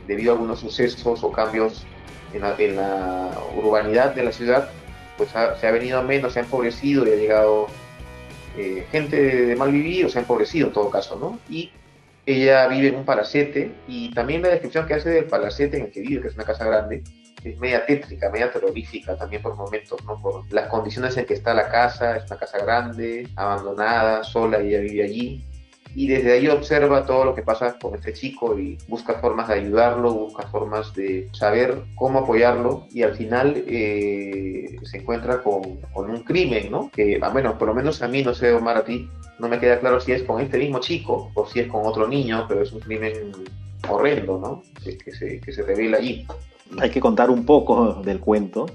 debido 0.07 0.33
a 0.33 0.35
algunos 0.35 0.61
sucesos 0.61 1.23
o 1.23 1.33
cambios 1.33 1.85
en 2.33 2.77
la, 2.77 3.31
urbanidad 3.57 4.15
de 4.15 4.23
la 4.23 4.33
ciudad, 4.33 4.71
pues 5.17 5.31
se 5.31 5.67
ha 5.67 5.71
venido 5.73 5.99
a 5.99 6.03
menos, 6.03 6.35
se 6.35 6.39
ha 6.39 6.43
empobrecido 6.43 7.07
y 7.07 7.11
ha 7.11 7.17
llegado 7.17 7.67
eh, 8.57 8.87
gente 8.93 9.21
de 9.21 9.57
mal 9.57 9.73
vivir 9.73 10.07
o 10.07 10.09
se 10.09 10.19
ha 10.19 10.23
empobrecido 10.23 10.69
en 10.69 10.73
todo 10.73 10.91
caso, 10.91 11.17
¿no? 11.17 11.39
Y 11.53 11.73
ella 12.29 12.69
vive 12.69 12.89
en 12.89 12.97
un 12.97 13.05
palacete 13.07 13.73
y 13.87 14.13
también 14.13 14.43
la 14.43 14.49
descripción 14.49 14.87
que 14.87 14.95
hace 14.95 15.09
del 15.09 15.25
palacete 15.25 15.79
en 15.79 15.87
el 15.87 15.91
que 15.91 16.01
vive, 16.01 16.21
que 16.21 16.29
es 16.29 16.35
una 16.35 16.45
casa 16.45 16.67
grande, 16.67 17.03
es 17.43 17.59
media 17.59 17.87
tétrica, 17.87 18.31
media 18.31 18.53
terrorífica 18.53 19.17
también 19.17 19.41
por 19.41 19.57
momentos, 19.57 20.05
¿no? 20.05 20.21
Por 20.21 20.53
las 20.53 20.69
condiciones 20.69 21.17
en 21.17 21.25
que 21.25 21.33
está 21.33 21.55
la 21.55 21.71
casa, 21.71 22.19
es 22.19 22.31
una 22.31 22.39
casa 22.39 22.59
grande, 22.59 23.27
abandonada, 23.35 24.25
sola, 24.25 24.59
ella 24.59 24.81
vive 24.81 25.05
allí 25.05 25.48
y 25.95 26.07
desde 26.09 26.33
ahí 26.33 26.49
observa 26.49 27.07
todo 27.07 27.25
lo 27.25 27.35
que 27.35 27.43
pasa 27.43 27.79
con 27.79 27.95
este 27.95 28.13
chico 28.13 28.59
y 28.59 28.79
busca 28.89 29.15
formas 29.15 29.49
de 29.49 29.55
ayudarlo, 29.55 30.13
busca 30.13 30.47
formas 30.49 30.95
de 30.95 31.29
saber 31.33 31.83
cómo 31.95 32.21
apoyarlo 32.21 32.87
y 32.93 33.03
al 33.03 33.15
final 33.17 33.65
eh, 33.67 34.77
se 34.83 34.99
encuentra 34.99 35.43
con, 35.43 35.79
un 35.95 36.23
crimen, 36.25 36.71
¿no? 36.71 36.91
Que, 36.91 37.19
ah, 37.21 37.31
bueno, 37.31 37.59
por 37.59 37.69
lo 37.69 37.75
menos 37.75 38.03
a 38.03 38.09
mí, 38.09 38.23
no 38.23 38.35
sé, 38.35 38.53
Omar, 38.53 38.77
a 38.77 38.85
ti, 38.85 39.09
no 39.39 39.49
me 39.49 39.59
queda 39.59 39.81
claro 39.81 40.01
si 40.01 40.13
es 40.13 40.23
con 40.23 40.41
este 40.41 40.59
mismo 40.59 40.81
chico 40.81 41.31
o 41.35 41.47
si 41.47 41.61
es 41.61 41.69
con 41.69 41.85
otro 41.85 42.07
niño, 42.07 42.47
pero 42.49 42.63
es 42.63 42.73
un 42.73 42.81
crimen 42.81 43.33
horrendo, 43.89 44.39
¿no? 44.39 44.63
Que, 44.83 45.13
se, 45.13 45.41
que 45.41 45.53
se 45.53 45.63
revela 45.63 45.99
allí. 45.99 46.27
Hay 46.79 46.91
que 46.91 47.01
contar 47.01 47.31
un 47.31 47.45
poco 47.45 47.95
del 48.05 48.21
cuento 48.21 48.67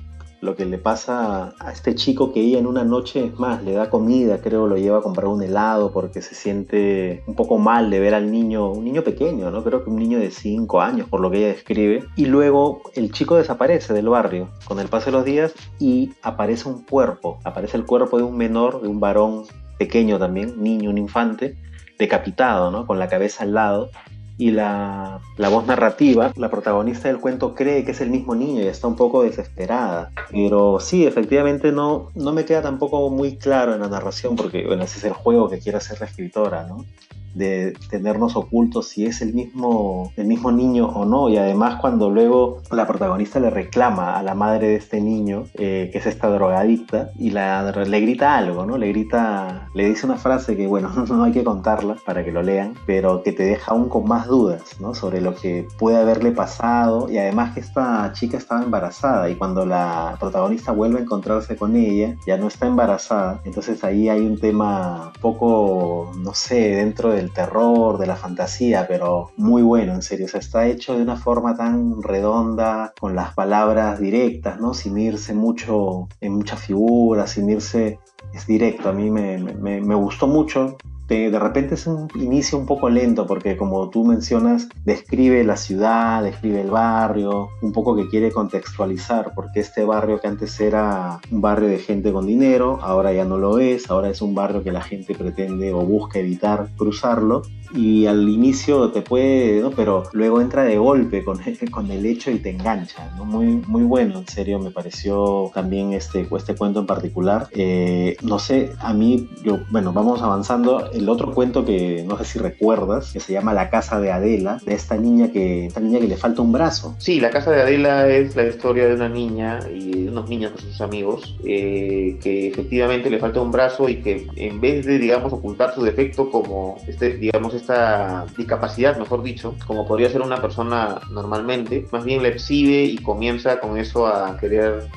lo 0.44 0.58
que 0.58 0.66
le 0.66 0.78
pasa 0.78 1.56
a 1.58 1.72
este 1.72 1.96
chico 1.96 2.34
que 2.34 2.42
ella 2.42 2.60
en 2.60 2.68
una 2.68 2.84
noche, 2.84 3.28
es 3.28 3.40
más, 3.40 3.64
le 3.64 3.72
da 3.72 3.90
comida, 3.90 4.42
creo, 4.42 4.68
lo 4.68 4.76
lleva 4.76 4.98
a 4.98 5.02
comprar 5.02 5.28
un 5.28 5.42
helado 5.42 5.94
porque 5.94 6.22
se 6.22 6.36
siente 6.36 7.24
un 7.28 7.36
poco 7.36 7.58
mal 7.58 7.90
de 7.90 8.02
ver 8.02 8.14
al 8.14 8.30
niño, 8.30 8.70
un 8.70 8.84
niño 8.84 9.04
pequeño, 9.04 9.52
¿no? 9.52 9.64
Creo 9.64 9.86
que 9.86 9.90
un 9.90 9.96
niño 9.96 10.20
de 10.20 10.32
5 10.32 10.82
años, 10.82 11.08
por 11.08 11.22
lo 11.22 11.32
que 11.32 11.38
ella 11.38 11.48
describe. 11.48 12.04
Y 12.18 12.26
luego 12.26 12.82
el 12.94 13.14
chico 13.14 13.38
desaparece 13.38 13.94
del 13.94 14.10
barrio 14.10 14.50
con 14.66 14.80
el 14.80 14.90
paso 14.90 15.06
de 15.06 15.12
los 15.14 15.24
días 15.24 15.54
y 15.80 16.12
aparece 16.22 16.68
un 16.68 16.84
cuerpo, 16.84 17.40
aparece 17.46 17.78
el 17.78 17.86
cuerpo 17.86 18.18
de 18.18 18.24
un 18.24 18.36
menor, 18.36 18.82
de 18.82 18.90
un 18.90 19.00
varón 19.00 19.44
pequeño 19.78 20.20
también, 20.20 20.62
niño, 20.62 20.90
un 20.90 20.98
infante, 20.98 21.56
decapitado, 21.98 22.70
¿no? 22.70 22.86
Con 22.86 23.00
la 23.00 23.08
cabeza 23.08 23.44
al 23.44 23.54
lado 23.54 23.90
y 24.38 24.52
la, 24.52 25.22
voz 25.38 25.68
narrativa, 25.68 26.32
la 26.36 26.50
protagonista 26.50 27.08
del 27.08 27.20
cuento 27.20 27.54
cree 27.54 27.86
que 27.86 27.92
es 27.92 28.02
el 28.02 28.10
mismo 28.10 28.36
niño 28.36 28.62
y 28.62 28.68
está 28.68 28.88
un 28.88 28.96
poco 28.96 29.24
desesperada. 29.24 30.12
Pero 30.32 30.80
sí, 30.80 31.06
efectivamente 31.06 31.72
no, 31.72 32.10
no 32.16 32.34
me 32.34 32.46
queda 32.46 32.62
tampoco 32.62 33.10
muy 33.10 33.38
claro 33.38 33.74
en 33.74 33.82
la 33.82 33.90
narración 33.90 34.36
porque, 34.36 34.66
bueno, 34.66 34.84
ese 34.84 34.98
es 34.98 35.04
el 35.06 35.14
juego 35.14 35.50
que 35.50 35.60
quiere 35.60 35.78
hacer 35.78 36.00
la 36.00 36.08
escritora, 36.08 36.66
¿no? 36.68 36.86
De 37.34 37.74
tenernos 37.90 38.36
ocultos 38.36 38.88
si 38.88 39.06
es 39.06 39.22
el 39.22 39.34
mismo, 39.34 40.12
el 40.16 40.26
mismo 40.26 40.52
niño 40.52 40.88
o 40.88 41.06
no. 41.06 41.30
Y 41.30 41.38
además 41.38 41.80
cuando 41.82 42.10
luego 42.10 42.62
la 42.72 42.88
protagonista 42.88 43.40
le 43.40 43.50
reclama 43.50 44.18
a 44.18 44.24
la 44.24 44.36
madre 44.36 44.68
de 44.70 44.76
este 44.76 45.02
niño, 45.02 45.46
eh, 45.56 45.90
que 45.92 45.98
es 45.98 46.06
esta 46.06 46.30
drogadicta, 46.30 47.12
y 47.18 47.32
la, 47.32 47.72
le 47.72 48.00
grita 48.02 48.38
algo, 48.38 48.66
¿no? 48.66 48.78
Le 48.78 48.90
grita, 48.90 49.70
le 49.74 49.90
dice 49.90 50.06
una 50.06 50.18
frase 50.18 50.56
que, 50.56 50.68
bueno, 50.68 50.90
no 51.08 51.24
hay 51.24 51.32
que 51.32 51.44
contarla 51.44 51.98
para 52.06 52.24
que 52.24 52.32
lo 52.32 52.42
lean, 52.44 52.76
pero 52.86 53.24
que 53.24 53.32
te 53.32 53.44
deja 53.44 53.72
aún 53.72 53.90
con 53.90 54.06
más 54.08 54.28
dudas, 54.28 54.80
¿no? 54.80 54.94
Sobre 54.94 55.22
lo 55.22 55.36
que 55.36 55.68
puede 55.78 55.98
haberle 55.98 56.32
pasado 56.32 57.10
y 57.10 57.18
además 57.18 57.54
que 57.54 57.60
esta 57.60 58.12
chica 58.14 58.38
estaba 58.38 58.64
embarazada 58.64 59.30
y 59.30 59.36
cuando 59.36 59.66
la 59.66 60.18
protagonista 60.20 60.72
vuelve 60.72 61.00
a 61.00 61.02
encontrarse 61.04 61.56
con 61.56 61.76
ella, 61.76 62.16
ya 62.26 62.38
no 62.38 62.48
está 62.48 62.68
embarazada. 62.68 63.42
Entonces 63.46 63.84
ahí 63.84 64.10
hay 64.10 64.22
un 64.22 64.40
tema 64.40 65.12
poco, 65.22 66.12
no 66.18 66.34
sé, 66.34 66.76
dentro 66.76 67.12
de 67.12 67.23
terror, 67.32 67.98
de 67.98 68.08
la 68.08 68.16
fantasía, 68.16 68.88
pero 68.88 69.32
muy 69.38 69.62
bueno, 69.62 69.94
en 69.94 70.02
serio. 70.02 70.26
O 70.26 70.30
sea, 70.30 70.40
está 70.40 70.66
hecho 70.68 70.96
de 70.96 71.04
una 71.04 71.16
forma 71.16 71.56
tan 71.56 72.02
redonda, 72.02 72.94
con 73.00 73.16
las 73.16 73.34
palabras 73.34 74.00
directas, 74.00 74.60
¿no? 74.60 74.74
Sin 74.74 74.98
irse 74.98 75.34
mucho 75.34 76.08
en 76.22 76.34
muchas 76.34 76.60
figuras, 76.62 77.32
sin 77.32 77.50
irse. 77.50 78.00
Es 78.34 78.48
directo, 78.48 78.90
a 78.90 78.94
mí 78.94 79.12
me, 79.12 79.38
me, 79.38 79.80
me 79.82 79.96
gustó 79.96 80.28
mucho 80.28 80.78
de 81.08 81.40
repente 81.40 81.76
es 81.76 81.86
un 81.88 82.08
inicio 82.16 82.58
un 82.58 82.66
poco 82.66 82.90
lento 82.90 83.28
porque 83.28 83.58
como 83.58 83.90
tú 83.90 84.04
mencionas, 84.04 84.68
describe 84.86 85.44
la 85.44 85.58
ciudad, 85.58 86.24
describe 86.24 86.62
el 86.62 86.72
barrio, 86.72 87.50
un 87.62 87.72
poco 87.72 87.96
que 87.96 88.08
quiere 88.08 88.32
contextualizar 88.32 89.34
porque 89.36 89.60
este 89.60 89.84
barrio 89.84 90.20
que 90.20 90.28
antes 90.28 90.60
era 90.60 91.20
un 91.32 91.42
barrio 91.42 91.68
de 91.68 91.80
gente 91.80 92.12
con 92.12 92.26
dinero, 92.26 92.80
ahora 92.82 93.14
ya 93.14 93.26
no 93.26 93.38
lo 93.38 93.60
es, 93.60 93.90
ahora 93.90 94.10
es 94.10 94.22
un 94.22 94.34
barrio 94.34 94.64
que 94.64 94.72
la 94.72 94.82
gente 94.82 95.16
pretende 95.16 95.74
o 95.74 95.82
busca 95.82 96.20
evitar 96.20 96.70
cruzarlo 96.78 97.44
y 97.74 98.06
al 98.06 98.30
inicio 98.30 98.92
te 98.92 99.02
puede, 99.02 99.62
¿no? 99.62 99.72
pero 99.72 100.04
luego 100.14 100.42
entra 100.42 100.64
de 100.64 100.78
golpe 100.78 101.24
con, 101.24 101.40
con 101.72 101.90
el 101.90 102.06
hecho 102.06 102.32
y 102.32 102.40
te 102.40 102.52
engancha, 102.52 103.12
muy, 103.26 103.62
muy 103.68 103.84
bueno, 103.84 104.20
en 104.20 104.28
serio, 104.28 104.60
me 104.60 104.72
pareció 104.72 105.52
también 105.54 105.94
este, 105.94 106.28
este 106.36 106.56
cuento 106.56 106.80
en 106.82 106.86
particular. 106.86 107.48
Eh, 107.52 108.16
no 108.22 108.40
sé, 108.40 108.74
a 108.80 108.94
mí, 108.94 109.30
yo, 109.44 109.60
bueno, 109.72 109.94
vamos 109.94 110.22
avanzando. 110.22 110.90
El 110.94 111.10
otro 111.10 111.34
cuento 111.34 111.66
que 111.66 112.04
no 112.08 112.18
sé 112.18 112.26
si 112.26 112.40
recuerdas, 112.40 113.12
que 113.12 113.20
se 113.20 113.34
llama 113.34 113.54
La 113.54 113.70
casa 113.70 114.00
de 114.00 114.12
Adela, 114.12 114.60
de 114.66 114.74
esta 114.74 114.96
niña 114.96 115.32
que, 115.32 115.66
esta 115.66 115.80
niña 115.80 116.00
que 116.00 116.08
le 116.08 116.18
falta 116.18 116.42
un 116.42 116.52
brazo. 116.52 116.96
Sí, 117.00 117.20
La 117.20 117.30
casa 117.30 117.52
de 117.52 117.62
Adela 117.62 118.08
es 118.08 118.36
la 118.36 118.44
historia 118.44 118.88
de 118.88 118.96
una 118.96 119.10
niña 119.10 119.60
y 119.74 120.04
de 120.04 120.10
unos 120.10 120.30
niños 120.30 120.52
con 120.52 120.62
sus 120.62 120.82
amigos, 120.82 121.36
eh, 121.46 122.18
que 122.22 122.48
efectivamente 122.48 123.10
le 123.10 123.20
falta 123.20 123.42
un 123.42 123.52
brazo 123.52 123.90
y 123.90 123.98
que 123.98 124.28
en 124.36 124.62
vez 124.62 124.86
de, 124.86 125.00
digamos, 125.00 125.34
ocultar 125.34 125.74
su 125.74 125.84
defecto 125.84 126.30
como, 126.30 126.78
este, 126.88 127.18
digamos, 127.18 127.54
esta 127.54 128.26
discapacidad, 128.38 128.98
mejor 128.98 129.24
dicho, 129.24 129.56
como 129.66 129.88
podría 129.88 130.10
ser 130.10 130.22
una 130.22 130.42
persona 130.42 131.02
normalmente, 131.12 131.88
más 131.92 132.06
bien 132.06 132.22
la 132.22 132.30
exhibe 132.30 132.84
y 132.84 132.98
comienza 132.98 133.60
con 133.60 133.78
eso 133.78 134.08
a 134.08 134.38
querer 134.38 134.88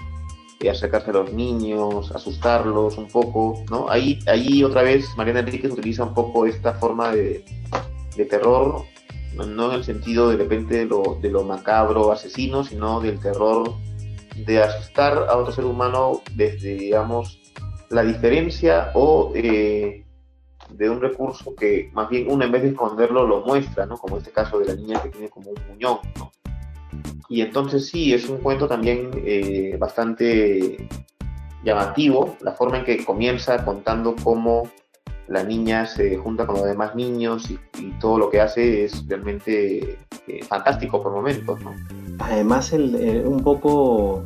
eh, 0.61 0.71
acercarse 0.71 1.11
a 1.11 1.15
los 1.15 1.33
niños, 1.33 2.13
asustarlos 2.13 2.97
un 2.99 3.09
poco, 3.09 3.63
¿no? 3.71 3.89
Ahí, 3.91 4.19
ahí 4.27 4.65
otra 4.65 4.83
vez 4.83 5.07
Mariana 5.17 5.41
Enríquez 5.41 5.73
utiliza 5.73 6.05
un 6.05 6.15
poco 6.15 6.47
esta 6.47 6.75
forma 6.75 7.13
de, 7.13 7.45
terror, 8.31 8.85
no 9.35 9.71
en 9.71 9.77
el 9.77 9.85
sentido 9.85 10.31
de 10.31 10.39
repente 10.39 10.79
de 10.79 10.87
lo, 10.87 11.19
de 11.21 11.31
lo 11.31 11.45
macabro, 11.45 12.11
asesino, 12.11 12.65
sino 12.65 13.01
del 13.01 13.21
terror 13.21 13.75
de 14.45 14.63
asustar 14.63 15.27
a 15.29 15.37
otro 15.37 15.53
ser 15.53 15.65
humano 15.65 16.23
desde, 16.35 16.75
digamos, 16.75 17.39
la 17.91 18.03
diferencia 18.03 18.91
o 18.95 19.33
eh, 19.35 20.05
de 20.71 20.91
un 20.91 21.01
recurso 21.01 21.55
que 21.55 21.91
más 21.93 22.09
bien 22.09 22.31
uno 22.31 22.45
en 22.45 22.53
vez 22.53 22.63
de 22.63 22.69
esconderlo 22.71 23.27
lo 23.27 23.45
muestra, 23.47 23.87
¿no? 23.87 23.97
Como 23.97 24.19
este 24.19 24.31
caso 24.31 24.59
de 24.59 24.67
la 24.67 24.75
niña 24.75 25.03
que 25.03 25.11
tiene 25.11 25.29
como 25.29 25.51
un 25.51 25.57
muñón, 25.69 25.99
¿no? 26.19 26.33
Y 27.29 27.41
entonces 27.41 27.89
sí, 27.89 28.13
es 28.15 28.29
un 28.29 28.39
cuento 28.39 28.69
también 28.69 29.11
eh, 29.25 29.77
bastante 29.79 30.89
llamativo, 31.65 32.37
la 32.41 32.53
forma 32.53 32.79
en 32.79 32.85
que 32.85 33.05
comienza 33.05 33.65
contando 33.65 34.15
cómo 34.23 34.71
la 35.29 35.43
niña 35.43 35.87
se 35.87 36.17
junta 36.17 36.47
con 36.47 36.57
los 36.57 36.65
demás 36.65 36.95
niños 36.95 37.51
y, 37.51 37.59
todo 38.01 38.19
lo 38.19 38.31
que 38.31 38.41
hace 38.41 38.85
es 38.85 39.07
realmente 39.09 39.99
eh, 40.29 40.45
fantástico 40.45 41.03
por 41.03 41.13
momentos, 41.13 41.59
¿no? 41.63 41.73
Además, 42.19 42.73
el, 42.73 42.95
eh, 42.95 43.23
un 43.25 43.43
poco 43.43 44.23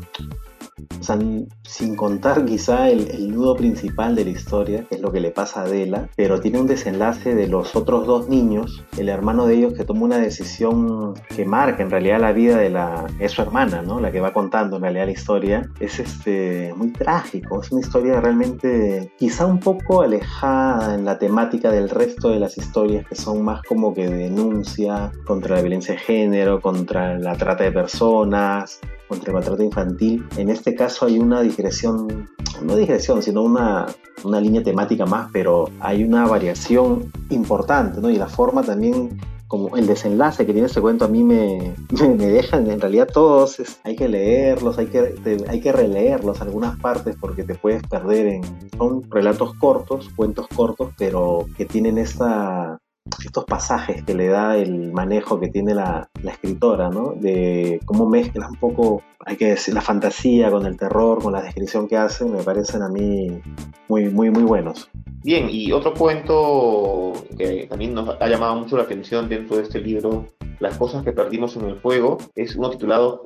o 1.00 1.02
sea, 1.02 1.18
sin 1.62 1.96
contar 1.96 2.44
quizá 2.44 2.90
el, 2.90 3.30
nudo 3.30 3.56
principal 3.56 4.14
de 4.14 4.24
la 4.24 4.30
historia, 4.30 4.84
que 4.88 4.96
es 4.96 5.00
lo 5.00 5.12
que 5.12 5.20
le 5.20 5.30
pasa 5.30 5.60
a 5.60 5.64
Adela, 5.64 6.08
pero 6.16 6.40
tiene 6.40 6.60
un 6.60 6.66
desenlace 6.66 7.34
de 7.34 7.46
los 7.46 7.74
otros 7.74 8.06
dos 8.06 8.28
niños, 8.28 8.84
el 8.98 9.08
hermano 9.08 9.46
de 9.46 9.54
ellos 9.54 9.74
que 9.74 9.84
toma 9.84 10.02
una 10.02 10.18
decisión 10.18 11.14
que 11.34 11.44
marca 11.44 11.82
en 11.82 11.90
realidad 11.90 12.20
la 12.20 12.32
vida 12.32 12.58
de 12.58 12.70
la... 12.70 13.06
es 13.18 13.32
su 13.32 13.42
hermana, 13.42 13.82
¿no? 13.82 14.00
La 14.00 14.12
que 14.12 14.20
va 14.20 14.32
contando 14.32 14.76
en 14.76 14.82
realidad 14.82 15.06
la 15.06 15.12
historia. 15.12 15.70
Es 15.78 15.98
este, 15.98 16.74
muy 16.76 16.92
trágico, 16.92 17.60
es 17.62 17.72
una 17.72 17.80
historia 17.80 18.20
realmente 18.20 19.12
quizá 19.18 19.46
un 19.46 19.60
poco 19.60 20.02
alejada 20.02 20.94
en 20.94 21.04
la 21.04 21.18
temática 21.18 21.70
del 21.70 21.88
resto 21.88 22.30
de 22.30 22.40
las 22.40 22.58
historias 22.58 23.06
que 23.06 23.14
son 23.14 23.42
más 23.42 23.62
como 23.62 23.94
que 23.94 24.08
denuncia 24.08 25.12
contra 25.24 25.56
la 25.56 25.62
violencia 25.62 25.94
de 25.94 26.00
género, 26.00 26.60
contra 26.60 27.18
la 27.18 27.36
trata 27.36 27.64
de 27.64 27.72
personas, 27.72 28.80
contra 29.10 29.30
el 29.30 29.34
maltrato 29.34 29.62
infantil. 29.62 30.24
En 30.36 30.48
este 30.50 30.74
caso 30.74 30.89
hay 31.02 31.18
una 31.18 31.42
digresión, 31.42 32.28
no 32.62 32.76
digresión, 32.76 33.22
sino 33.22 33.42
una, 33.42 33.86
una 34.24 34.40
línea 34.40 34.62
temática 34.62 35.06
más, 35.06 35.30
pero 35.32 35.70
hay 35.80 36.04
una 36.04 36.26
variación 36.26 37.10
importante, 37.30 38.00
¿no? 38.00 38.10
Y 38.10 38.16
la 38.16 38.28
forma 38.28 38.62
también 38.62 39.18
como 39.50 39.76
el 39.76 39.88
desenlace 39.88 40.46
que 40.46 40.52
tiene 40.52 40.68
este 40.68 40.80
cuento 40.80 41.06
a 41.06 41.08
mí 41.08 41.24
me, 41.24 41.74
me, 41.90 42.26
dejan, 42.26 42.70
en 42.70 42.80
realidad 42.80 43.08
todos 43.12 43.60
hay 43.82 43.96
que 43.96 44.08
leerlos, 44.08 44.78
hay 44.78 44.86
que, 44.86 45.16
hay 45.48 45.60
que 45.60 45.72
releerlos 45.72 46.40
algunas 46.40 46.78
partes 46.78 47.16
porque 47.20 47.42
te 47.42 47.56
puedes 47.56 47.82
perder 47.82 48.28
en, 48.28 48.42
son 48.78 49.10
relatos 49.10 49.54
cortos, 49.54 50.08
cuentos 50.14 50.46
cortos, 50.54 50.90
pero 50.96 51.46
que 51.56 51.64
tienen 51.64 51.98
esta, 51.98 52.78
estos 53.24 53.44
pasajes 53.44 54.02
que 54.04 54.14
le 54.14 54.28
da 54.28 54.56
el 54.56 54.92
manejo 54.92 55.40
que 55.40 55.48
tiene 55.48 55.74
la, 55.74 56.08
escritora, 56.22 56.90
¿no? 56.90 57.14
De 57.16 57.80
cómo 57.84 58.08
mezcla 58.08 58.48
un 58.48 58.56
poco, 58.56 59.02
hay 59.24 59.36
que 59.36 59.48
decir, 59.48 59.74
la 59.74 59.80
fantasía 59.80 60.50
con 60.50 60.66
el 60.66 60.76
terror, 60.76 61.22
con 61.22 61.32
la 61.32 61.42
descripción 61.42 61.88
que 61.88 61.96
hacen, 61.96 62.32
me 62.32 62.42
parecen 62.42 62.82
a 62.82 62.88
mí 62.88 63.40
muy, 63.88 64.08
muy, 64.08 64.30
muy 64.30 64.42
buenos. 64.42 64.90
Bien, 65.22 65.48
y 65.50 65.72
otro 65.72 65.92
cuento 65.94 67.12
que 67.36 67.66
también 67.68 67.94
nos 67.94 68.16
ha 68.20 68.28
llamado 68.28 68.56
mucho 68.56 68.76
la 68.76 68.84
atención 68.84 69.28
dentro 69.28 69.56
de 69.56 69.64
este 69.64 69.80
libro, 69.80 70.26
Las 70.60 70.76
cosas 70.78 71.04
que 71.04 71.12
perdimos 71.12 71.56
en 71.56 71.66
el 71.66 71.76
fuego, 71.76 72.18
es 72.34 72.56
uno 72.56 72.70
titulado 72.70 73.22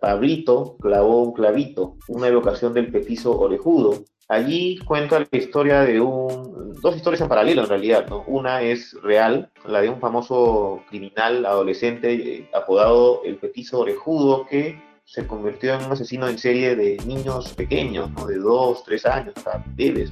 Pablito 0.00 0.76
clavó 0.80 1.22
un 1.22 1.32
clavito, 1.32 1.96
una 2.08 2.28
evocación 2.28 2.72
del 2.74 2.90
petizo 2.90 3.38
orejudo, 3.38 4.04
Allí 4.28 4.78
cuenta 4.80 5.18
la 5.20 5.26
historia 5.32 5.80
de 5.80 6.00
un, 6.02 6.74
dos 6.82 6.94
historias 6.94 7.22
en 7.22 7.28
paralelo 7.28 7.62
en 7.62 7.68
realidad, 7.68 8.06
¿no? 8.08 8.24
Una 8.26 8.60
es 8.60 8.94
real, 9.02 9.50
la 9.64 9.80
de 9.80 9.88
un 9.88 10.00
famoso 10.00 10.82
criminal 10.90 11.46
adolescente 11.46 12.12
eh, 12.12 12.50
apodado 12.52 13.22
el 13.24 13.36
petizo 13.36 13.80
orejudo 13.80 14.46
que 14.46 14.78
se 15.06 15.26
convirtió 15.26 15.74
en 15.74 15.86
un 15.86 15.92
asesino 15.92 16.28
en 16.28 16.36
serie 16.36 16.76
de 16.76 16.98
niños 17.06 17.54
pequeños, 17.54 18.10
¿no? 18.10 18.26
De 18.26 18.36
dos, 18.36 18.84
tres 18.84 19.06
años, 19.06 19.32
hasta 19.36 19.64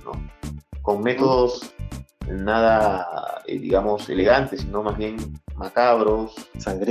¿no? 0.03 0.13
Con 0.81 1.03
métodos 1.03 1.75
nada, 2.27 3.43
eh, 3.47 3.59
digamos, 3.59 4.09
elegantes, 4.09 4.63
sino 4.63 4.83
más 4.83 4.97
bien 4.97 5.17
macabros, 5.57 6.35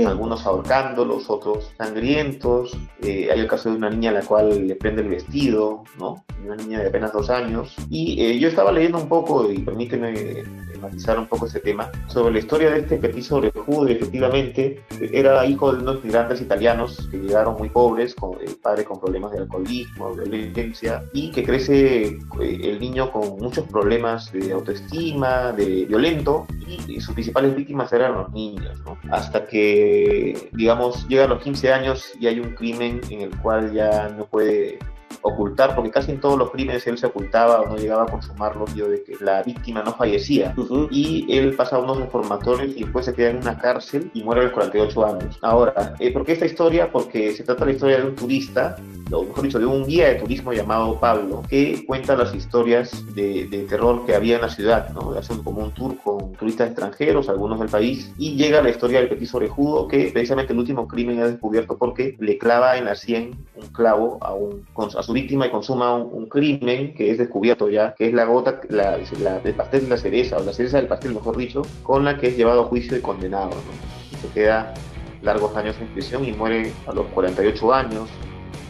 algunos 0.07 0.45
ahorcándolos, 0.45 1.29
otros 1.29 1.72
sangrientos. 1.77 2.77
Eh, 3.01 3.29
hay 3.31 3.39
el 3.39 3.48
caso 3.48 3.69
de 3.69 3.77
una 3.77 3.89
niña 3.89 4.10
a 4.12 4.13
la 4.13 4.22
cual 4.22 4.67
le 4.67 4.75
prende 4.75 5.01
el 5.01 5.10
vestido, 5.10 5.84
¿no? 6.00 6.25
Una 6.43 6.55
niña 6.55 6.79
de 6.79 6.88
apenas 6.88 7.13
dos 7.13 7.29
años. 7.29 7.75
Y 7.89 8.22
eh, 8.22 8.39
yo 8.39 8.48
estaba 8.48 8.72
leyendo 8.72 8.98
un 8.98 9.07
poco, 9.07 9.51
y 9.51 9.60
permíteme 9.60 10.43
matizar 10.85 11.19
un 11.19 11.27
poco 11.27 11.45
ese 11.45 11.59
tema, 11.59 11.91
sobre 12.07 12.33
la 12.33 12.39
historia 12.39 12.71
de 12.71 12.79
este 12.79 12.97
petiso 12.97 13.37
orejudo, 13.37 13.87
efectivamente 13.87 14.81
era 15.11 15.45
hijo 15.45 15.73
de 15.73 15.81
unos 15.81 16.03
migrantes 16.03 16.41
italianos 16.41 17.07
que 17.11 17.17
llegaron 17.17 17.57
muy 17.57 17.69
pobres, 17.69 18.15
con 18.15 18.39
el 18.41 18.55
padre 18.55 18.85
con 18.85 18.99
problemas 18.99 19.31
de 19.31 19.39
alcoholismo, 19.39 20.15
de 20.15 20.29
violencia, 20.29 21.03
y 21.13 21.31
que 21.31 21.43
crece 21.43 22.05
eh, 22.05 22.59
el 22.63 22.79
niño 22.79 23.11
con 23.11 23.37
muchos 23.37 23.65
problemas 23.67 24.31
de 24.31 24.51
autoestima, 24.51 25.51
de 25.51 25.85
violento, 25.85 26.45
y, 26.67 26.99
sus 26.99 27.13
principales 27.13 27.55
víctimas 27.55 27.91
eran 27.93 28.13
los 28.13 28.31
niños, 28.31 28.79
¿no? 28.85 28.97
Hasta 29.11 29.45
que, 29.45 30.49
digamos, 30.53 31.07
llegan 31.07 31.29
los 31.29 31.43
15 31.43 31.73
años 31.73 32.13
y 32.19 32.27
hay 32.27 32.39
un 32.39 32.55
crimen 32.55 33.01
en 33.09 33.21
el 33.21 33.37
cual 33.41 33.73
ya 33.73 34.09
no 34.09 34.25
puede 34.25 34.79
ocultar, 35.25 35.75
porque 35.75 35.89
casi 35.89 36.12
en 36.12 36.20
todos 36.20 36.38
los 36.38 36.51
crímenes 36.51 36.86
él 36.86 36.98
se 36.98 37.08
ocultaba 37.08 37.62
o 37.62 37.67
no 37.67 37.75
llegaba 37.77 38.03
a 38.03 38.05
consumarlo, 38.05 38.65
tío, 38.65 38.88
de 38.88 39.03
que 39.03 39.15
la 39.20 39.41
víctima 39.41 39.82
no 39.82 39.94
fallecía. 39.94 40.53
Y 40.91 41.25
él 41.36 41.55
pasa 41.55 41.79
unos 41.79 42.00
reformatorios 42.00 42.75
y 42.75 42.84
después 42.84 43.05
se 43.05 43.13
queda 43.13 43.32
en 43.32 43.38
una 43.38 43.58
cárcel 43.58 44.12
y 44.13 44.24
muere 44.24 44.41
a 44.41 44.44
los 44.46 44.53
48 44.53 45.05
años. 45.05 45.39
Ahora, 45.41 45.96
eh, 46.00 46.13
¿por 46.13 46.25
qué 46.25 46.34
esta 46.34 46.46
historia? 46.46 46.91
Porque 46.91 47.34
se 47.34 47.44
trata 47.44 47.65
de 47.65 47.72
la 47.72 47.75
historia 47.75 47.98
de 47.98 48.03
un 48.03 48.15
turista, 48.15 48.75
o 49.12 49.24
mejor 49.24 49.44
dicho, 49.44 49.60
de 49.60 49.65
un 49.65 49.86
guía 49.86 50.10
de 50.10 50.15
turismo 50.15 50.53
llamado 50.53 51.00
Pablo, 51.00 51.41
que 51.50 51.84
cuenta 51.88 52.15
las 52.15 52.34
historias 52.34 52.91
de, 53.15 53.65
terror 53.67 54.05
que 54.05 54.13
había 54.13 54.36
en 54.36 54.41
la 54.41 54.50
ciudad, 54.50 54.89
¿no? 54.89 55.12
Hace 55.13 55.34
como 55.44 55.63
un 55.63 55.72
tour 55.72 55.98
con 56.03 56.34
turistas 56.34 56.67
extranjeros, 56.67 57.29
algunos 57.29 57.60
del 57.60 57.70
país, 57.70 58.13
y 58.17 58.36
llega 58.36 58.62
la 58.62 58.70
historia 58.70 59.00
del 59.00 59.10
petiso 59.10 59.38
orejudo, 59.38 59.88
que 59.88 60.12
precisamente 60.13 60.53
el 60.53 60.60
último 60.60 60.88
crimen 60.88 61.20
ha 61.20 61.27
descubierto 61.27 61.77
porque 61.77 62.15
le 62.20 62.38
clava 62.38 62.77
en 62.77 62.86
la 62.86 62.96
sien 62.96 63.36
un 63.55 63.67
clavo 63.70 64.20
a, 64.22 64.34
un, 64.34 64.63
a 64.77 65.01
su 65.01 65.14
víctima 65.15 65.48
y 65.48 65.50
consuma 65.50 65.95
un, 65.95 66.27
crimen 66.27 66.93
que 66.93 67.10
es 67.10 67.17
descubierto 67.17 67.69
ya, 67.69 67.95
que 67.95 68.07
es 68.07 68.13
la 68.13 68.25
gota, 68.25 68.62
la, 68.69 69.00
la, 69.19 69.41
el 69.43 69.55
pastel 69.55 69.86
de 69.86 69.89
la 69.89 69.98
cereza, 69.98 70.38
o 70.38 70.43
la 70.43 70.53
cereza 70.53 70.77
del 70.77 70.88
pastel, 70.88 71.13
mejor 71.13 71.38
dicho, 71.38 71.63
con 71.81 72.05
la 72.05 72.17
que 72.17 72.27
es 72.27 72.38
llevado 72.38 72.62
a 72.62 72.65
juicio 72.65 72.98
y 72.98 73.01
condenado. 73.01 73.51
Y 74.12 74.15
se 74.17 74.27
queda 74.29 74.74
largos 75.22 75.55
años 75.55 75.75
en 75.81 75.88
prisión 75.88 76.25
y 76.25 76.34
muere 76.34 76.72
a 76.86 76.93
los 76.93 77.07
48 77.07 77.74
años, 77.74 78.10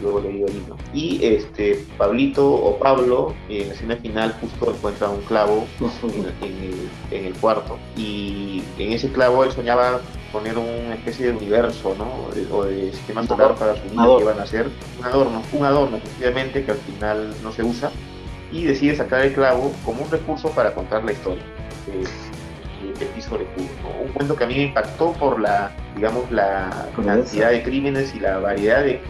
luego 0.02 0.20
le 0.20 0.28
digo 0.28 0.46
¿no? 0.68 0.76
Y 0.92 1.24
este, 1.24 1.84
Pablito 1.96 2.48
o 2.48 2.78
Pablo, 2.78 3.34
en 3.48 3.68
la 3.68 3.74
escena 3.74 3.96
final, 3.96 4.36
justo 4.40 4.72
encuentra 4.74 5.08
un 5.08 5.22
clavo 5.22 5.66
en, 6.42 7.24
el, 7.24 7.34
cuarto. 7.34 7.78
Y 7.96 8.62
en 8.78 8.92
ese 8.92 9.10
clavo 9.10 9.44
él 9.44 9.52
soñaba 9.52 10.00
poner 10.32 10.58
una 10.58 10.94
especie 10.94 11.26
de 11.26 11.32
universo, 11.32 11.94
¿no? 11.96 12.56
O 12.56 12.64
de 12.64 12.92
sistema 12.92 13.26
solar 13.26 13.54
para 13.54 13.76
su 13.76 13.88
niño 13.88 14.16
que 14.18 14.22
iban 14.24 14.38
a 14.38 14.42
hacer. 14.42 14.70
Un 14.98 15.04
adorno, 15.04 15.42
un 15.52 15.64
adorno, 15.64 15.96
efectivamente, 15.96 16.64
que 16.64 16.72
al 16.72 16.78
final 16.78 17.34
no 17.42 17.52
se 17.52 17.62
usa. 17.62 17.90
Y 18.52 18.64
decide 18.64 18.94
sacar 18.94 19.22
el 19.22 19.32
clavo 19.32 19.72
como 19.84 20.04
un 20.04 20.10
recurso 20.10 20.50
para 20.50 20.72
contar 20.72 21.04
la 21.04 21.12
historia. 21.12 21.42
de, 21.86 22.06
de 22.98 23.06
Petiso 23.06 23.36
Un 23.36 24.08
cuento 24.12 24.36
que 24.36 24.44
a 24.44 24.46
mí 24.46 24.54
me 24.54 24.62
impactó 24.64 25.12
por 25.12 25.40
la, 25.40 25.72
digamos, 25.94 26.30
la 26.30 26.88
cantidad 26.94 27.50
de 27.50 27.62
crímenes 27.62 28.14
y 28.14 28.20
la 28.20 28.38
variedad 28.38 28.84
de, 28.84 29.00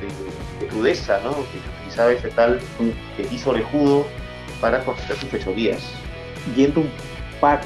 crudeza 0.67 1.21
¿no? 1.23 1.33
que 1.35 1.59
utilizaba 1.81 2.13
ese 2.13 2.29
tal 2.29 2.61
Petiso 3.17 3.51
Orejudo 3.51 4.07
para 4.61 4.85
constatar 4.85 5.17
sus 5.17 5.29
fechorías. 5.29 5.83
Yendo 6.57 6.81
un, 6.81 6.91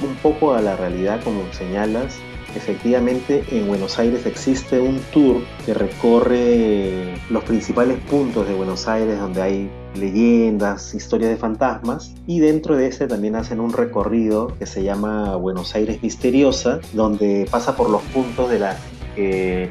un 0.03 0.15
poco 0.17 0.55
a 0.55 0.61
la 0.61 0.77
realidad, 0.77 1.23
como 1.23 1.45
señalas, 1.53 2.21
Efectivamente, 2.55 3.45
en 3.51 3.69
Buenos 3.69 3.99
Aires 3.99 4.27
existe 4.27 4.81
un 4.81 4.99
tour 5.13 5.43
que 5.65 5.73
recorre 5.73 7.15
los 7.31 7.45
principales 7.45 7.99
puntos 8.11 8.49
de 8.49 8.55
Buenos 8.55 8.89
Aires 8.89 9.21
donde 9.21 9.41
hay 9.41 9.71
leyendas, 9.95 10.95
historias 10.95 11.31
de 11.31 11.37
fantasmas 11.37 12.13
y 12.27 12.41
dentro 12.41 12.77
de 12.77 12.89
ese 12.89 13.07
también 13.07 13.37
hacen 13.37 13.61
un 13.61 13.73
recorrido 13.73 14.57
que 14.59 14.67
se 14.67 14.83
llama 14.83 15.37
Buenos 15.37 15.75
Aires 15.75 16.03
Misteriosa, 16.03 16.81
donde 16.93 17.47
pasa 17.51 17.77
por 17.77 17.89
los 17.89 18.03
puntos 18.03 18.51
de 18.51 18.59
la 18.59 18.77
que 19.15 19.71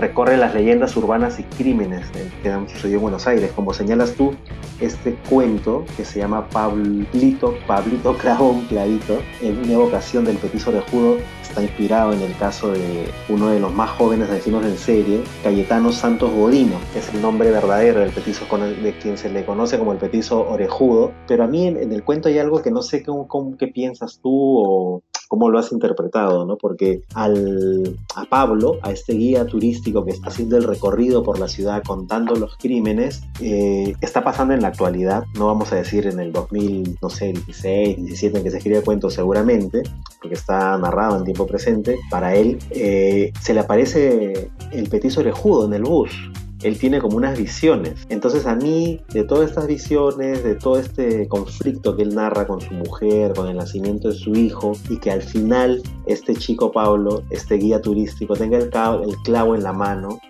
recorre 0.00 0.36
las 0.38 0.54
leyendas 0.54 0.96
urbanas 0.96 1.38
y 1.38 1.42
crímenes 1.42 2.06
que 2.42 2.50
han 2.50 2.68
sucedido 2.68 2.96
en 2.96 3.02
Buenos 3.02 3.26
Aires. 3.26 3.52
Como 3.52 3.74
señalas 3.74 4.14
tú, 4.14 4.34
este 4.80 5.14
cuento 5.28 5.84
que 5.96 6.04
se 6.04 6.20
llama 6.20 6.48
Pablito, 6.48 7.54
Pablito 7.66 8.16
Clavón, 8.16 8.62
Clavito, 8.62 9.18
en 9.42 9.58
una 9.58 9.72
evocación 9.74 10.24
del 10.24 10.38
petiso 10.38 10.72
de 10.72 10.80
Judo, 10.80 11.18
está 11.42 11.62
inspirado 11.62 12.12
en 12.12 12.22
el 12.22 12.34
caso 12.36 12.70
de 12.72 13.10
uno 13.28 13.48
de 13.48 13.60
los 13.60 13.72
más 13.72 13.90
jóvenes 13.90 14.30
asesinos 14.30 14.64
en 14.64 14.78
serie, 14.78 15.22
Cayetano 15.42 15.92
Santos 15.92 16.32
Godino, 16.32 16.76
que 16.92 17.00
es 17.00 17.12
el 17.12 17.20
nombre 17.20 17.50
verdadero 17.50 18.00
del 18.00 18.10
petiso 18.10 18.46
de 18.56 18.98
quien 18.98 19.18
se 19.18 19.28
le 19.30 19.44
conoce 19.44 19.78
como 19.78 19.92
el 19.92 19.98
petiso 19.98 20.48
orejudo. 20.48 21.12
Pero 21.26 21.44
a 21.44 21.46
mí 21.46 21.66
en, 21.66 21.92
el 21.92 22.04
cuento 22.04 22.28
hay 22.28 22.38
algo 22.38 22.62
que 22.62 22.70
no 22.70 22.82
sé 22.82 23.02
cómo, 23.02 23.56
qué 23.58 23.66
piensas 23.68 24.20
tú 24.22 24.30
o 24.32 25.02
cómo 25.28 25.48
lo 25.48 25.58
has 25.58 25.70
interpretado, 25.70 26.44
¿no? 26.44 26.56
Porque 26.56 27.02
al, 27.14 27.96
a 28.16 28.24
Pablo, 28.24 28.78
a 28.82 28.90
este 28.90 29.12
guía 29.14 29.46
turístico 29.46 29.89
que 30.04 30.12
está 30.12 30.28
haciendo 30.28 30.56
el 30.56 30.64
recorrido 30.64 31.22
por 31.22 31.38
la 31.38 31.48
ciudad 31.48 31.82
contando 31.84 32.34
los 32.34 32.56
crímenes, 32.56 33.22
eh, 33.40 33.94
está 34.00 34.22
pasando 34.24 34.54
en 34.54 34.62
la 34.62 34.68
actualidad, 34.68 35.24
no 35.34 35.46
vamos 35.46 35.72
a 35.72 35.76
decir 35.76 36.06
en 36.06 36.20
el 36.20 36.32
2000, 36.32 36.98
no 37.02 37.10
sé, 37.10 37.32
16, 37.32 37.96
17 38.04 38.38
en 38.38 38.44
que 38.44 38.50
se 38.50 38.56
escribe 38.58 38.78
el 38.78 38.84
cuento 38.84 39.10
seguramente, 39.10 39.82
porque 40.20 40.34
está 40.34 40.76
narrado 40.78 41.18
en 41.18 41.24
tiempo 41.24 41.46
presente, 41.46 41.98
para 42.10 42.34
él 42.34 42.58
eh, 42.70 43.32
se 43.40 43.54
le 43.54 43.60
aparece 43.60 44.50
el 44.70 44.88
petiso 44.88 45.20
orejudo 45.20 45.66
en 45.66 45.74
el 45.74 45.82
bus 45.82 46.29
él 46.62 46.78
tiene 46.78 47.00
como 47.00 47.16
unas 47.16 47.38
visiones. 47.38 48.06
Entonces 48.08 48.46
a 48.46 48.54
mí, 48.54 49.00
de 49.12 49.24
todas 49.24 49.50
estas 49.50 49.66
visiones, 49.66 50.44
de 50.44 50.54
todo 50.54 50.78
este 50.78 51.28
conflicto 51.28 51.96
que 51.96 52.02
él 52.02 52.14
narra 52.14 52.46
con 52.46 52.60
su 52.60 52.74
mujer, 52.74 53.32
con 53.34 53.48
el 53.48 53.56
nacimiento 53.56 54.08
de 54.08 54.14
su 54.14 54.34
hijo, 54.34 54.72
y 54.88 54.98
que 54.98 55.10
al 55.10 55.22
final 55.22 55.82
este 56.06 56.34
chico 56.34 56.72
Pablo, 56.72 57.22
este 57.30 57.56
guía 57.56 57.80
turístico, 57.80 58.34
tenga 58.34 58.58
el, 58.58 58.70
el 59.08 59.16
clavo 59.24 59.54
en 59.54 59.62
la 59.62 59.72
mano 59.72 60.20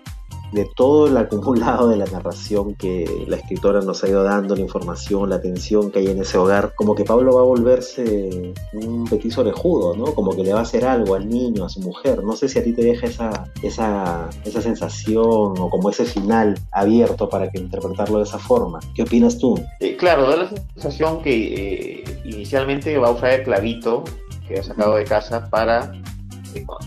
de 0.51 0.69
todo 0.75 1.07
el 1.07 1.17
acumulado 1.17 1.87
de 1.87 1.97
la 1.97 2.05
narración 2.05 2.75
que 2.75 3.25
la 3.27 3.37
escritora 3.37 3.81
nos 3.81 4.03
ha 4.03 4.09
ido 4.09 4.23
dando, 4.23 4.55
la 4.55 4.61
información, 4.61 5.29
la 5.29 5.37
atención 5.37 5.91
que 5.91 5.99
hay 5.99 6.07
en 6.07 6.19
ese 6.19 6.37
hogar, 6.37 6.73
como 6.75 6.95
que 6.95 7.05
Pablo 7.05 7.35
va 7.35 7.41
a 7.41 7.45
volverse 7.45 8.53
un 8.73 9.05
petiso 9.07 9.41
orejudo, 9.41 9.95
¿no? 9.95 10.13
Como 10.13 10.35
que 10.35 10.43
le 10.43 10.53
va 10.53 10.59
a 10.59 10.63
hacer 10.63 10.85
algo 10.85 11.15
al 11.15 11.29
niño, 11.29 11.65
a 11.65 11.69
su 11.69 11.79
mujer. 11.79 12.23
No 12.23 12.35
sé 12.35 12.47
si 12.47 12.59
a 12.59 12.63
ti 12.63 12.73
te 12.73 12.83
deja 12.83 13.07
esa, 13.07 13.45
esa, 13.63 14.29
esa 14.43 14.61
sensación 14.61 15.23
o 15.23 15.69
como 15.69 15.89
ese 15.89 16.05
final 16.05 16.59
abierto 16.71 17.29
para 17.29 17.49
que 17.49 17.59
interpretarlo 17.59 18.17
de 18.17 18.23
esa 18.23 18.39
forma. 18.39 18.79
¿Qué 18.93 19.03
opinas 19.03 19.37
tú? 19.37 19.59
Eh, 19.79 19.95
claro, 19.95 20.29
da 20.29 20.35
la 20.35 20.49
sensación 20.49 21.21
que 21.21 22.01
eh, 22.01 22.03
inicialmente 22.25 22.97
va 22.97 23.09
a 23.09 23.11
usar 23.11 23.31
el 23.31 23.43
clavito 23.43 24.03
que 24.47 24.59
ha 24.59 24.63
sacado 24.63 24.95
de 24.95 25.05
casa 25.05 25.49
para 25.49 25.91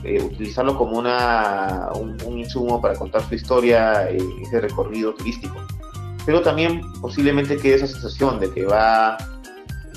eh, 0.04 0.22
utilizarlo 0.22 0.76
como 0.76 0.98
una, 0.98 1.90
un, 1.94 2.38
insumo 2.38 2.80
para 2.80 2.94
contar 2.94 3.22
su 3.28 3.34
historia, 3.34 4.10
eh, 4.10 4.18
ese 4.42 4.60
recorrido 4.60 5.14
turístico. 5.14 5.56
Pero 6.26 6.42
también 6.42 6.80
posiblemente 7.00 7.56
quede 7.56 7.74
esa 7.74 7.86
sensación 7.86 8.40
de 8.40 8.50
que 8.50 8.64
va 8.64 9.16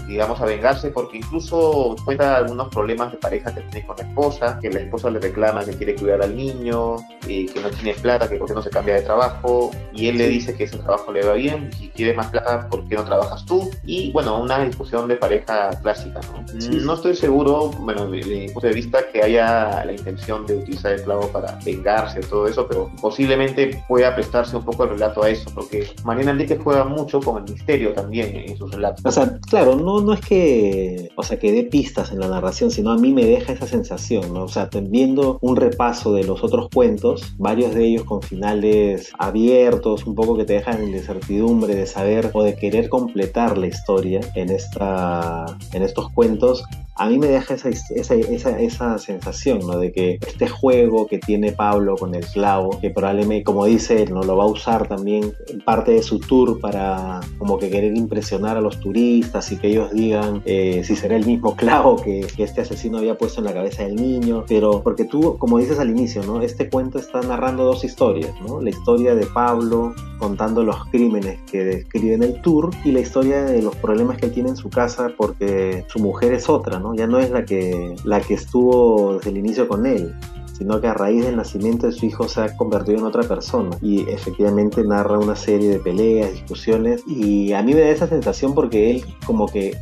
digamos, 0.07 0.39
a 0.41 0.45
vengarse, 0.45 0.89
porque 0.89 1.17
incluso 1.17 1.95
cuenta 2.05 2.37
algunos 2.37 2.69
problemas 2.69 3.11
de 3.11 3.17
pareja 3.17 3.53
que 3.53 3.61
tiene 3.61 3.85
con 3.85 3.97
la 3.97 4.03
esposa, 4.03 4.59
que 4.61 4.69
la 4.69 4.79
esposa 4.79 5.09
le 5.09 5.19
reclama 5.19 5.65
que 5.65 5.73
quiere 5.73 5.95
cuidar 5.95 6.21
al 6.21 6.35
niño, 6.35 6.95
eh, 7.27 7.45
que 7.45 7.59
no 7.59 7.69
tiene 7.69 7.93
plata, 7.93 8.29
que 8.29 8.37
por 8.37 8.47
qué 8.47 8.53
no 8.53 8.61
se 8.61 8.69
cambia 8.69 8.95
de 8.95 9.01
trabajo, 9.01 9.71
y 9.93 10.07
él 10.07 10.17
le 10.17 10.27
dice 10.29 10.55
que 10.55 10.63
ese 10.63 10.77
trabajo 10.77 11.11
le 11.11 11.25
va 11.25 11.33
bien, 11.33 11.71
si 11.73 11.89
quiere 11.89 12.13
más 12.13 12.27
plata, 12.27 12.67
¿por 12.69 12.87
qué 12.87 12.95
no 12.95 13.03
trabajas 13.03 13.45
tú? 13.45 13.69
Y 13.85 14.11
bueno, 14.11 14.41
una 14.41 14.63
discusión 14.63 15.07
de 15.07 15.15
pareja 15.15 15.69
clásica, 15.81 16.21
¿no? 16.31 16.45
No 16.81 16.93
estoy 16.93 17.15
seguro, 17.15 17.69
bueno, 17.79 18.07
desde 18.07 18.39
mi 18.39 18.49
punto 18.49 18.67
de 18.67 18.73
vista, 18.73 18.99
que 19.11 19.21
haya 19.21 19.83
la 19.83 19.91
intención 19.91 20.45
de 20.45 20.57
utilizar 20.57 20.93
el 20.93 21.03
clavo 21.03 21.27
para 21.29 21.59
vengarse, 21.65 22.21
todo 22.21 22.47
eso, 22.47 22.67
pero 22.67 22.89
posiblemente 23.01 23.83
pueda 23.87 24.15
prestarse 24.15 24.55
un 24.55 24.63
poco 24.63 24.85
el 24.85 24.91
relato 24.91 25.23
a 25.23 25.29
eso, 25.29 25.49
porque 25.53 25.89
Mariana 26.03 26.31
Enrique 26.31 26.57
juega 26.63 26.85
mucho 26.85 27.19
con 27.19 27.43
el 27.43 27.53
misterio 27.53 27.93
también 27.93 28.35
en 28.35 28.57
sus 28.57 28.71
relatos. 28.71 29.05
O 29.05 29.11
sea, 29.11 29.37
claro, 29.49 29.75
no 29.75 29.96
no, 30.01 30.13
es 30.13 30.21
que, 30.21 31.09
o 31.15 31.23
sea, 31.23 31.39
que 31.39 31.51
dé 31.51 31.63
pistas 31.63 32.11
en 32.11 32.19
la 32.19 32.27
narración, 32.27 32.71
sino 32.71 32.91
a 32.91 32.97
mí 32.97 33.11
me 33.11 33.25
deja 33.25 33.53
esa 33.53 33.67
sensación, 33.67 34.33
¿no? 34.33 34.43
O 34.43 34.47
sea, 34.47 34.69
viendo 34.81 35.39
un 35.41 35.55
repaso 35.55 36.13
de 36.13 36.23
los 36.23 36.43
otros 36.43 36.69
cuentos, 36.73 37.33
varios 37.37 37.73
de 37.73 37.85
ellos 37.85 38.03
con 38.03 38.21
finales 38.21 39.11
abiertos, 39.17 40.05
un 40.05 40.15
poco 40.15 40.37
que 40.37 40.45
te 40.45 40.53
dejan 40.53 40.81
en 40.81 40.91
la 40.91 40.97
incertidumbre 40.97 41.75
de 41.75 41.85
saber 41.85 42.31
o 42.33 42.43
de 42.43 42.55
querer 42.55 42.89
completar 42.89 43.57
la 43.57 43.67
historia 43.67 44.21
en, 44.35 44.49
esta, 44.49 45.45
en 45.73 45.83
estos 45.83 46.09
cuentos, 46.11 46.63
a 46.99 47.07
mí 47.07 47.19
me 47.19 47.27
deja 47.27 47.53
esa, 47.53 47.69
esa, 47.69 48.15
esa, 48.15 48.59
esa, 48.59 48.97
sensación, 48.97 49.59
¿no? 49.59 49.77
De 49.77 49.91
que 49.91 50.17
este 50.25 50.47
juego 50.47 51.05
que 51.05 51.19
tiene 51.19 51.51
Pablo 51.51 51.95
con 51.95 52.15
el 52.15 52.25
clavo, 52.25 52.79
que 52.81 52.89
probablemente, 52.89 53.43
como 53.43 53.65
dice 53.65 54.05
¿no? 54.07 54.23
Lo 54.23 54.35
va 54.35 54.45
a 54.45 54.47
usar 54.47 54.87
también 54.87 55.33
parte 55.63 55.91
de 55.91 56.01
su 56.01 56.19
tour 56.19 56.59
para 56.59 57.19
como 57.37 57.59
que 57.59 57.69
querer 57.69 57.95
impresionar 57.95 58.57
a 58.57 58.61
los 58.61 58.79
turistas 58.79 59.51
y 59.51 59.57
que 59.57 59.67
ellos 59.67 59.86
digan 59.93 60.41
eh, 60.45 60.83
si 60.83 60.95
será 60.95 61.15
el 61.15 61.25
mismo 61.25 61.55
clavo 61.55 61.97
que, 61.97 62.27
que, 62.35 62.43
este 62.43 62.61
asesino 62.61 62.97
había 62.97 63.17
puesto 63.17 63.39
en 63.39 63.45
la 63.45 63.53
cabeza 63.53 63.83
del 63.83 63.95
niño, 63.95 64.45
pero 64.47 64.81
porque 64.83 65.05
tú, 65.05 65.37
como 65.37 65.57
dices 65.59 65.79
al 65.79 65.89
inicio, 65.89 66.23
¿no? 66.23 66.41
Este 66.41 66.69
cuento 66.69 66.99
está 66.99 67.21
narrando 67.21 67.63
dos 67.63 67.83
historias, 67.83 68.33
¿no? 68.45 68.61
La 68.61 68.69
historia 68.69 69.15
de 69.15 69.25
Pablo 69.25 69.93
contando 70.17 70.63
los 70.63 70.85
crímenes 70.85 71.39
que 71.49 71.63
describe 71.63 72.15
en 72.15 72.23
el 72.23 72.41
tour 72.41 72.71
y 72.83 72.91
la 72.91 72.99
historia 72.99 73.43
de 73.43 73.61
los 73.61 73.75
problemas 73.75 74.17
que 74.17 74.27
él 74.27 74.31
tiene 74.31 74.49
en 74.49 74.57
su 74.57 74.69
casa 74.69 75.11
porque 75.15 75.85
su 75.87 75.99
mujer 75.99 76.33
es 76.33 76.49
otra, 76.49 76.79
¿no? 76.79 76.95
Ya 76.95 77.07
no 77.07 77.19
es 77.19 77.29
la 77.29 77.45
que, 77.45 77.95
la 78.03 78.21
que 78.21 78.33
estuvo 78.33 79.15
desde 79.15 79.29
el 79.29 79.37
inicio 79.37 79.67
con 79.67 79.85
él 79.85 80.13
sino 80.57 80.81
que 80.81 80.87
a 80.87 80.93
raíz 80.93 81.23
del 81.23 81.35
nacimiento 81.35 81.87
de 81.87 81.93
su 81.93 82.05
hijo 82.05 82.27
se 82.27 82.41
ha 82.41 82.57
convertido 82.57 82.97
en 82.97 83.05
otra 83.05 83.23
persona. 83.23 83.77
Y 83.81 84.09
efectivamente 84.09 84.83
narra 84.83 85.19
una 85.19 85.35
serie 85.35 85.69
de 85.69 85.79
peleas, 85.79 86.31
discusiones 86.31 87.03
y 87.07 87.53
a 87.53 87.61
mí 87.61 87.73
me 87.73 87.81
da 87.81 87.89
esa 87.89 88.07
sensación 88.07 88.55
porque 88.55 88.91
él 88.91 89.05
como 89.25 89.47
que 89.47 89.77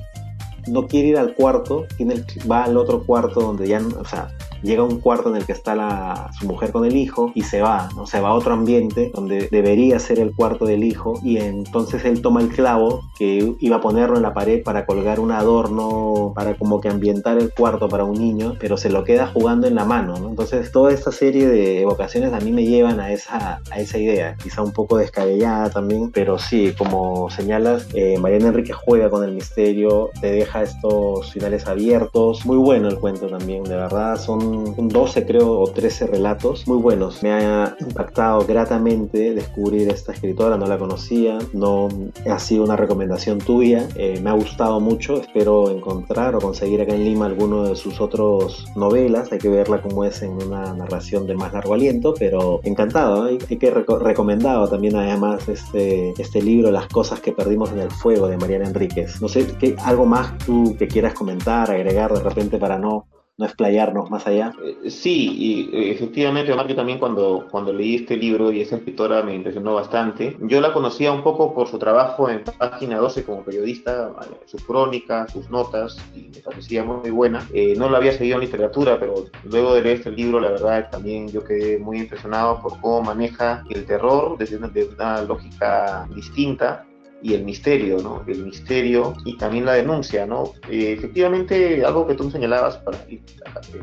no 0.68 0.88
quiere 0.88 1.10
ir 1.10 1.18
al 1.18 1.36
cuarto, 1.36 1.86
tiene 1.98 2.24
va 2.50 2.64
al 2.64 2.78
otro 2.78 3.04
cuarto 3.06 3.40
donde 3.40 3.68
ya, 3.68 3.82
o 4.00 4.06
sea, 4.06 4.30
llega 4.66 4.82
a 4.82 4.86
un 4.86 5.00
cuarto 5.00 5.30
en 5.30 5.36
el 5.36 5.46
que 5.46 5.52
está 5.52 5.76
la, 5.76 6.32
su 6.38 6.46
mujer 6.46 6.72
con 6.72 6.86
el 6.86 6.96
hijo 6.96 7.32
y 7.36 7.44
se 7.44 7.62
va, 7.62 7.90
¿no? 7.96 8.06
Se 8.06 8.20
va 8.20 8.30
a 8.30 8.34
otro 8.34 8.54
ambiente 8.54 9.12
donde 9.14 9.48
debería 9.52 10.00
ser 10.00 10.20
el 10.20 10.34
cuarto 10.34 10.66
del 10.66 10.84
hijo 10.84 11.20
y 11.24 11.38
entonces 11.38 12.04
él 12.06 12.22
toma 12.22 12.42
el 12.42 12.50
clavo 12.50 13.04
que 13.18 13.56
iba 13.60 13.78
a 13.78 13.82
ponerlo 13.82 14.18
en 14.18 14.24
la 14.24 14.34
pared 14.34 14.64
para 14.64 14.86
colgar 14.86 15.20
un 15.20 15.32
adorno, 15.32 16.34
para 16.36 16.56
como 16.56 16.82
que 16.82 16.90
ambientar 16.90 17.38
el 17.38 17.54
cuarto 17.54 17.88
para 17.88 18.04
un 18.04 18.20
niño, 18.20 18.56
pero 18.60 18.78
se 18.78 18.90
lo 18.90 19.04
queda 19.04 19.28
jugando 19.28 19.68
en 19.68 19.76
la 19.76 19.86
mano, 19.86 20.18
¿no? 20.20 20.30
Entonces 20.30 20.72
toda 20.72 20.92
esta 20.92 21.12
serie 21.12 21.48
de 21.48 21.82
evocaciones 21.82 22.34
a 22.34 22.40
mí 22.40 22.52
me 22.52 22.66
llevan 22.66 23.00
a 23.00 23.12
esa, 23.12 23.62
a 23.72 23.80
esa 23.80 23.98
idea, 23.98 24.36
quizá 24.42 24.62
un 24.62 24.72
poco 24.72 24.98
descabellada 24.98 25.70
también, 25.70 26.12
pero 26.12 26.40
sí, 26.40 26.74
como 26.78 27.30
señalas, 27.30 27.88
eh, 27.94 28.18
Mariana 28.20 28.48
Enrique 28.48 28.74
juega 28.74 29.10
con 29.10 29.24
el 29.24 29.32
misterio, 29.32 30.10
te 30.20 30.32
deja 30.32 30.64
estos 30.64 31.32
finales 31.32 31.68
abiertos, 31.68 32.46
muy 32.46 32.58
bueno 32.58 32.88
el 32.88 33.00
cuento 33.00 33.28
también, 33.28 33.64
de 33.64 33.76
verdad, 33.76 34.18
son 34.18 34.55
un 34.56 34.90
12 34.90 35.26
creo 35.26 35.60
o 35.60 35.68
13 35.68 36.08
relatos 36.08 36.68
muy 36.68 36.78
buenos. 36.78 37.22
Me 37.24 37.32
ha 37.32 37.76
impactado 37.80 38.46
gratamente 38.46 39.34
descubrir 39.34 39.90
esta 39.90 40.12
escritora, 40.14 40.58
no 40.58 40.68
la 40.68 40.78
conocía, 40.78 41.38
no 41.54 41.90
ha 42.30 42.40
sido 42.40 42.64
una 42.64 42.76
recomendación 42.76 43.40
tuya, 43.40 43.88
eh, 43.96 44.20
me 44.22 44.30
ha 44.30 44.34
gustado 44.34 44.80
mucho, 44.80 45.22
espero 45.22 45.70
encontrar 45.70 46.36
o 46.36 46.40
conseguir 46.40 46.82
acá 46.82 46.94
en 46.94 47.06
Lima 47.06 47.26
alguno 47.26 47.64
de 47.64 47.76
sus 47.76 48.02
otros 48.02 48.66
novelas, 48.76 49.32
hay 49.32 49.40
que 49.40 49.50
verla 49.50 49.82
como 49.82 50.06
es 50.06 50.22
en 50.22 50.32
una 50.32 50.74
narración 50.74 51.28
de 51.28 51.36
más 51.36 51.54
largo 51.54 51.74
aliento, 51.74 52.14
pero 52.18 52.60
encantado, 52.64 53.28
¿eh? 53.28 53.38
hay 53.50 53.58
que 53.58 53.72
recomendado 53.72 54.68
también 54.68 54.96
además 54.96 55.48
este, 55.48 56.14
este 56.18 56.42
libro 56.42 56.72
Las 56.72 56.88
cosas 56.88 57.20
que 57.20 57.32
perdimos 57.32 57.72
en 57.72 57.80
el 57.80 57.92
fuego 57.92 58.28
de 58.28 58.38
Mariana 58.38 58.68
Enríquez. 58.68 59.22
No 59.22 59.28
sé, 59.28 59.48
¿qué, 59.60 59.76
algo 59.84 60.06
más 60.06 60.38
tú 60.40 60.76
que 60.78 60.88
quieras 60.88 61.14
comentar, 61.14 61.72
agregar 61.72 62.14
de 62.14 62.22
repente 62.22 62.58
para 62.58 62.78
no 62.78 63.06
no 63.38 63.46
explayarnos 63.46 64.10
más 64.10 64.26
allá. 64.28 64.54
Eh, 64.64 64.90
sí, 64.90 65.30
y 65.38 65.76
eh, 65.76 65.92
efectivamente, 65.92 66.54
Omar, 66.54 66.68
yo 66.68 66.76
también 66.76 67.00
cuando, 67.00 67.48
cuando 67.52 67.74
leí 67.74 67.96
este 67.96 68.16
libro 68.16 68.52
y 68.52 68.62
esa 68.62 68.78
escritora 68.78 69.24
me 69.24 69.36
impresionó 69.36 69.76
bastante. 69.76 70.38
Yo 70.42 70.62
la 70.62 70.72
conocía 70.72 71.12
un 71.12 71.24
poco 71.24 71.54
por 71.54 71.68
su 71.68 71.78
trabajo 71.78 72.30
en 72.30 72.44
Página 72.44 72.98
12 72.98 73.24
como 73.24 73.44
periodista, 73.44 74.14
sus 74.46 74.64
crónicas, 74.64 75.32
sus 75.32 75.50
notas, 75.50 75.98
y 76.16 76.30
me 76.34 76.40
parecía 76.40 76.84
muy 76.84 77.10
buena. 77.10 77.46
Eh, 77.54 77.76
no 77.78 77.90
la 77.90 77.98
había 77.98 78.14
seguido 78.14 78.36
en 78.36 78.42
literatura, 78.42 78.98
pero 79.00 79.26
luego 79.44 79.76
de 79.76 79.82
leer 79.82 79.98
este 79.98 80.12
libro, 80.12 80.40
la 80.40 80.52
verdad, 80.52 80.90
también 80.90 81.28
yo 81.28 81.44
quedé 81.44 81.78
muy 81.78 82.00
impresionado 82.00 82.62
por 82.62 82.80
cómo 82.80 83.02
maneja 83.02 83.64
el 83.70 83.86
terror 83.86 84.38
desde 84.38 84.58
una 84.58 85.22
lógica 85.22 86.08
distinta 86.16 86.86
y 87.26 87.34
el 87.34 87.44
misterio, 87.44 87.98
¿no? 88.04 88.24
El 88.28 88.46
misterio 88.46 89.16
y 89.26 89.36
también 89.36 89.66
la 89.66 89.74
denuncia, 89.74 90.28
¿no? 90.28 90.54
Eh, 90.70 90.94
efectivamente, 90.96 91.84
algo 91.84 92.06
que 92.06 92.14
tú 92.14 92.30
señalabas 92.30 92.78
para 92.78 93.00
ir 93.10 93.24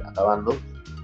acabando, 0.05 0.57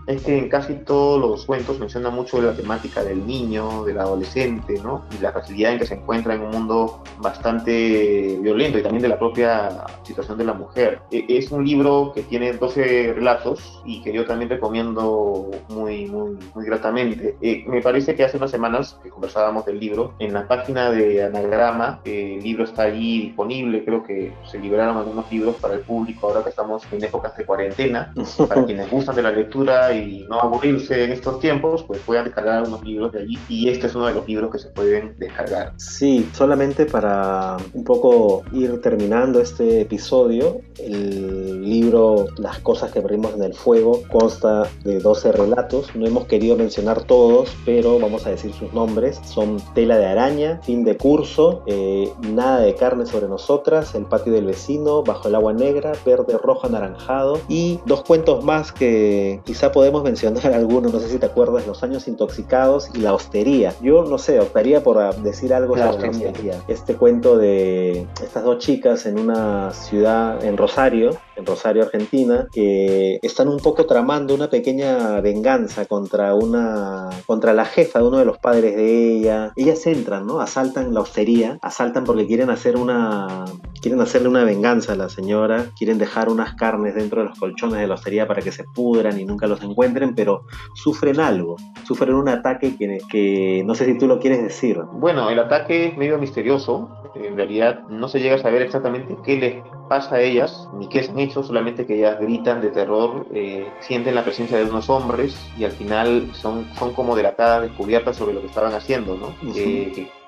es 0.09 0.23
que 0.23 0.39
en 0.39 0.49
casi 0.49 0.75
todos 0.75 1.21
los 1.21 1.45
cuentos 1.45 1.79
menciona 1.79 2.09
mucho 2.09 2.41
la 2.41 2.55
temática 2.55 3.05
del 3.05 3.27
niño, 3.27 3.85
del 3.85 3.99
adolescente, 3.99 4.81
¿no? 4.83 5.05
Y 5.17 5.23
la 5.23 5.33
facilidad 5.33 5.73
en 5.73 5.79
que 5.79 5.87
se 5.87 5.95
encuentra 5.95 6.35
en 6.35 6.41
un 6.41 6.51
mundo 6.51 7.03
bastante 7.19 8.39
violento 8.41 8.79
y 8.79 8.83
también 8.83 9.03
de 9.03 9.09
la 9.09 9.19
propia 9.19 9.85
situación 10.05 10.39
de 10.39 10.45
la 10.45 10.55
mujer. 10.55 11.01
E, 11.11 11.27
es 11.29 11.53
un 11.53 11.63
libro 11.63 12.13
que 12.15 12.23
tiene 12.23 12.55
12 12.55 13.13
relatos 13.15 13.83
y 13.85 14.01
que 14.03 14.13
yo 14.15 14.25
también 14.25 14.49
recomiendo 14.49 15.51
muy, 15.69 16.07
muy, 16.07 16.39
muy 16.55 16.65
gratamente. 16.65 17.37
Eh, 17.43 17.65
me 17.67 17.83
parece 17.83 18.15
que 18.15 18.25
hace 18.25 18.39
unas 18.39 18.51
semanas 18.51 18.99
que 19.03 19.11
conversábamos 19.11 19.67
del 19.67 19.79
libro, 19.79 20.15
en 20.21 20.33
la 20.33 20.49
página 20.49 20.91
de 20.91 21.23
Anagrama, 21.25 22.01
el 22.07 22.43
libro 22.43 22.65
está 22.65 22.85
allí 22.85 23.25
disponible, 23.25 23.85
creo 23.85 24.03
que 24.03 24.33
se 24.51 24.59
liberaron 24.59 24.97
algunos 24.97 25.31
libros 25.31 25.57
para 25.57 25.75
el 25.75 25.81
público 25.81 26.29
ahora 26.29 26.43
que 26.43 26.49
estamos 26.49 26.83
en 26.91 27.05
épocas 27.05 27.37
de 27.37 27.45
cuarentena, 27.45 28.15
para 28.49 28.65
quienes 28.65 28.91
gustan 28.91 29.15
de 29.15 29.23
la 29.23 29.33
lectura 29.33 29.93
y 29.93 29.98
no 30.29 30.41
aburrirse 30.41 31.05
en 31.05 31.13
estos 31.13 31.41
tiempos, 31.41 31.83
pues 31.85 32.01
puedan 32.01 32.25
descargar 32.25 32.65
unos 32.67 32.83
libros 32.85 33.13
de 33.13 33.21
allí 33.21 33.39
y 33.49 33.69
este 33.69 33.87
es 33.87 33.95
uno 33.95 34.07
de 34.07 34.15
los 34.15 34.27
libros 34.27 34.51
que 34.51 34.59
se 34.59 34.69
pueden 34.69 35.15
descargar. 35.19 35.73
Sí, 35.77 36.29
solamente 36.33 36.87
para 36.87 37.57
un 37.73 37.85
poco 37.85 38.43
ir 38.53 38.81
terminando 38.81 39.41
este 39.41 39.83
episodio, 39.83 40.61
el 40.79 41.63
libro 41.63 42.27
Las 42.39 42.59
cosas 42.61 42.93
que 42.93 42.99
abrimos 42.99 43.35
en 43.35 43.43
el 43.43 43.55
fuego 43.55 44.03
consta 44.11 44.69
de 44.85 45.01
12 45.01 45.33
relatos, 45.33 45.95
no 45.95 46.07
hemos 46.07 46.27
querido 46.27 46.57
mencionar 46.57 47.03
todos, 47.03 47.57
pero 47.65 47.99
vamos 47.99 48.27
a 48.27 48.31
decir 48.31 48.53
sus 48.53 48.73
nombres, 48.73 49.21
son 49.25 49.59
Tela 49.75 49.99
de 49.99 50.07
araña, 50.07 50.61
Fin 50.63 50.85
de 50.85 50.97
curso, 50.97 51.63
eh, 51.67 52.11
Nada 52.21 52.61
de 52.61 52.75
carne 52.75 53.07
sobre 53.07 53.29
nosotras, 53.29 53.95
El 53.95 54.05
patio 54.07 54.33
del 54.33 54.47
vecino, 54.47 55.03
Bajo 55.03 55.29
el 55.29 55.35
agua 55.35 55.53
negra, 55.53 55.93
Verde, 56.05 56.39
rojo, 56.43 56.67
anaranjado 56.67 57.41
y 57.49 57.81
dos 57.87 58.03
cuentos 58.03 58.45
más 58.45 58.73
que 58.73 59.41
quizá 59.45 59.73
podemos 59.73 59.88
podemos 59.91 60.05
mencionar 60.05 60.47
algunos, 60.53 60.93
no 60.93 61.01
sé 61.01 61.09
si 61.09 61.19
te 61.19 61.27
acuerdas, 61.27 61.67
Los 61.67 61.83
años 61.83 62.09
intoxicados 62.09 62.91
y 62.95 62.99
La 62.99 63.15
hostería. 63.15 63.75
Yo 63.81 64.05
no 64.05 64.19
sé, 64.19 64.41
optaría 64.41 64.83
por 64.83 64.99
decir 65.23 65.55
algo 65.55 65.77
sobre 65.77 66.01
la 66.01 66.11
hostería. 66.11 66.63
Este 66.69 66.95
cuento 66.95 67.37
de 67.37 68.07
estas 68.23 68.45
dos 68.45 68.59
chicas 68.59 69.07
en 69.07 69.19
una 69.19 69.73
ciudad, 69.73 70.45
en 70.45 70.57
Rosario, 70.57 71.11
en 71.37 71.47
Rosario, 71.47 71.85
Argentina, 71.85 72.49
que 72.53 73.19
están 73.23 73.49
un 73.49 73.59
poco 73.59 73.87
tramando 73.87 74.35
una 74.35 74.51
pequeña 74.51 75.21
venganza 75.21 75.87
contra 75.87 76.35
una 76.35 77.09
contra 77.27 77.55
la 77.55 77.65
jefa 77.65 78.01
de 78.01 78.09
uno 78.09 78.19
de 78.19 78.25
los 78.25 78.39
padres 78.39 78.77
de 78.77 79.17
ella. 79.17 79.53
Ellas 79.57 79.87
entran, 79.87 80.27
¿no? 80.27 80.41
Asaltan 80.41 80.93
la 80.93 81.01
hostería, 81.01 81.59
asaltan 81.63 82.05
porque 82.05 82.27
quieren 82.27 82.51
hacer 82.51 82.77
una 82.77 83.45
quieren 83.81 84.01
hacerle 84.01 84.29
una 84.29 84.45
venganza 84.45 84.93
a 84.93 84.97
la 84.97 85.09
señora, 85.09 85.67
quieren 85.79 85.99
dejar 85.99 86.29
unas 86.29 86.55
carnes 86.55 86.95
dentro 86.95 87.23
de 87.23 87.29
los 87.29 87.39
colchones 87.39 87.81
de 87.81 87.87
la 87.87 87.95
hostería 87.95 88.27
para 88.27 88.43
que 88.43 88.53
se 88.53 88.65
pudran 88.65 89.19
y 89.21 89.25
nunca 89.25 89.47
los 89.47 89.63
encuentren 89.63 89.78
encuentren, 89.79 90.15
pero 90.15 90.45
sufren 90.75 91.21
algo, 91.21 91.57
sufren 91.85 92.15
un 92.15 92.29
ataque 92.29 92.77
que, 92.77 92.99
que 93.09 93.63
no 93.65 93.77
sé 93.77 93.85
si 93.85 93.97
tú 93.97 94.09
lo 94.09 94.19
quieres 94.19 94.43
decir. 94.43 94.81
Bueno, 94.95 95.31
el 95.31 95.39
ataque 95.39 95.87
es 95.87 95.97
medio 95.97 96.19
misterioso, 96.19 96.91
en 97.15 97.37
realidad 97.37 97.87
no 97.89 98.09
se 98.09 98.19
llega 98.19 98.35
a 98.35 98.39
saber 98.39 98.63
exactamente 98.63 99.17
qué 99.25 99.37
les 99.37 99.55
pasa 99.89 100.17
a 100.17 100.21
ellas, 100.21 100.69
ni 100.75 100.89
qué 100.89 101.07
han 101.09 101.19
hecho, 101.19 101.45
solamente 101.45 101.87
que 101.87 101.95
ellas 101.95 102.19
gritan 102.21 102.61
de 102.61 102.71
terror, 102.71 103.27
eh, 103.33 103.69
sienten 103.81 104.17
la 104.17 104.25
presencia 104.25 104.59
de 104.59 104.65
unos 104.65 104.91
hombres 104.91 105.39
y 105.57 105.65
al 105.65 105.73
final 105.73 106.29
son, 106.33 106.67
son 106.77 106.93
como 106.93 107.15
delatadas, 107.15 107.63
descubiertas 107.63 108.17
sobre 108.17 108.35
lo 108.35 108.41
que 108.41 108.49
estaban 108.49 108.73
haciendo, 108.73 109.17
¿no? 109.17 109.33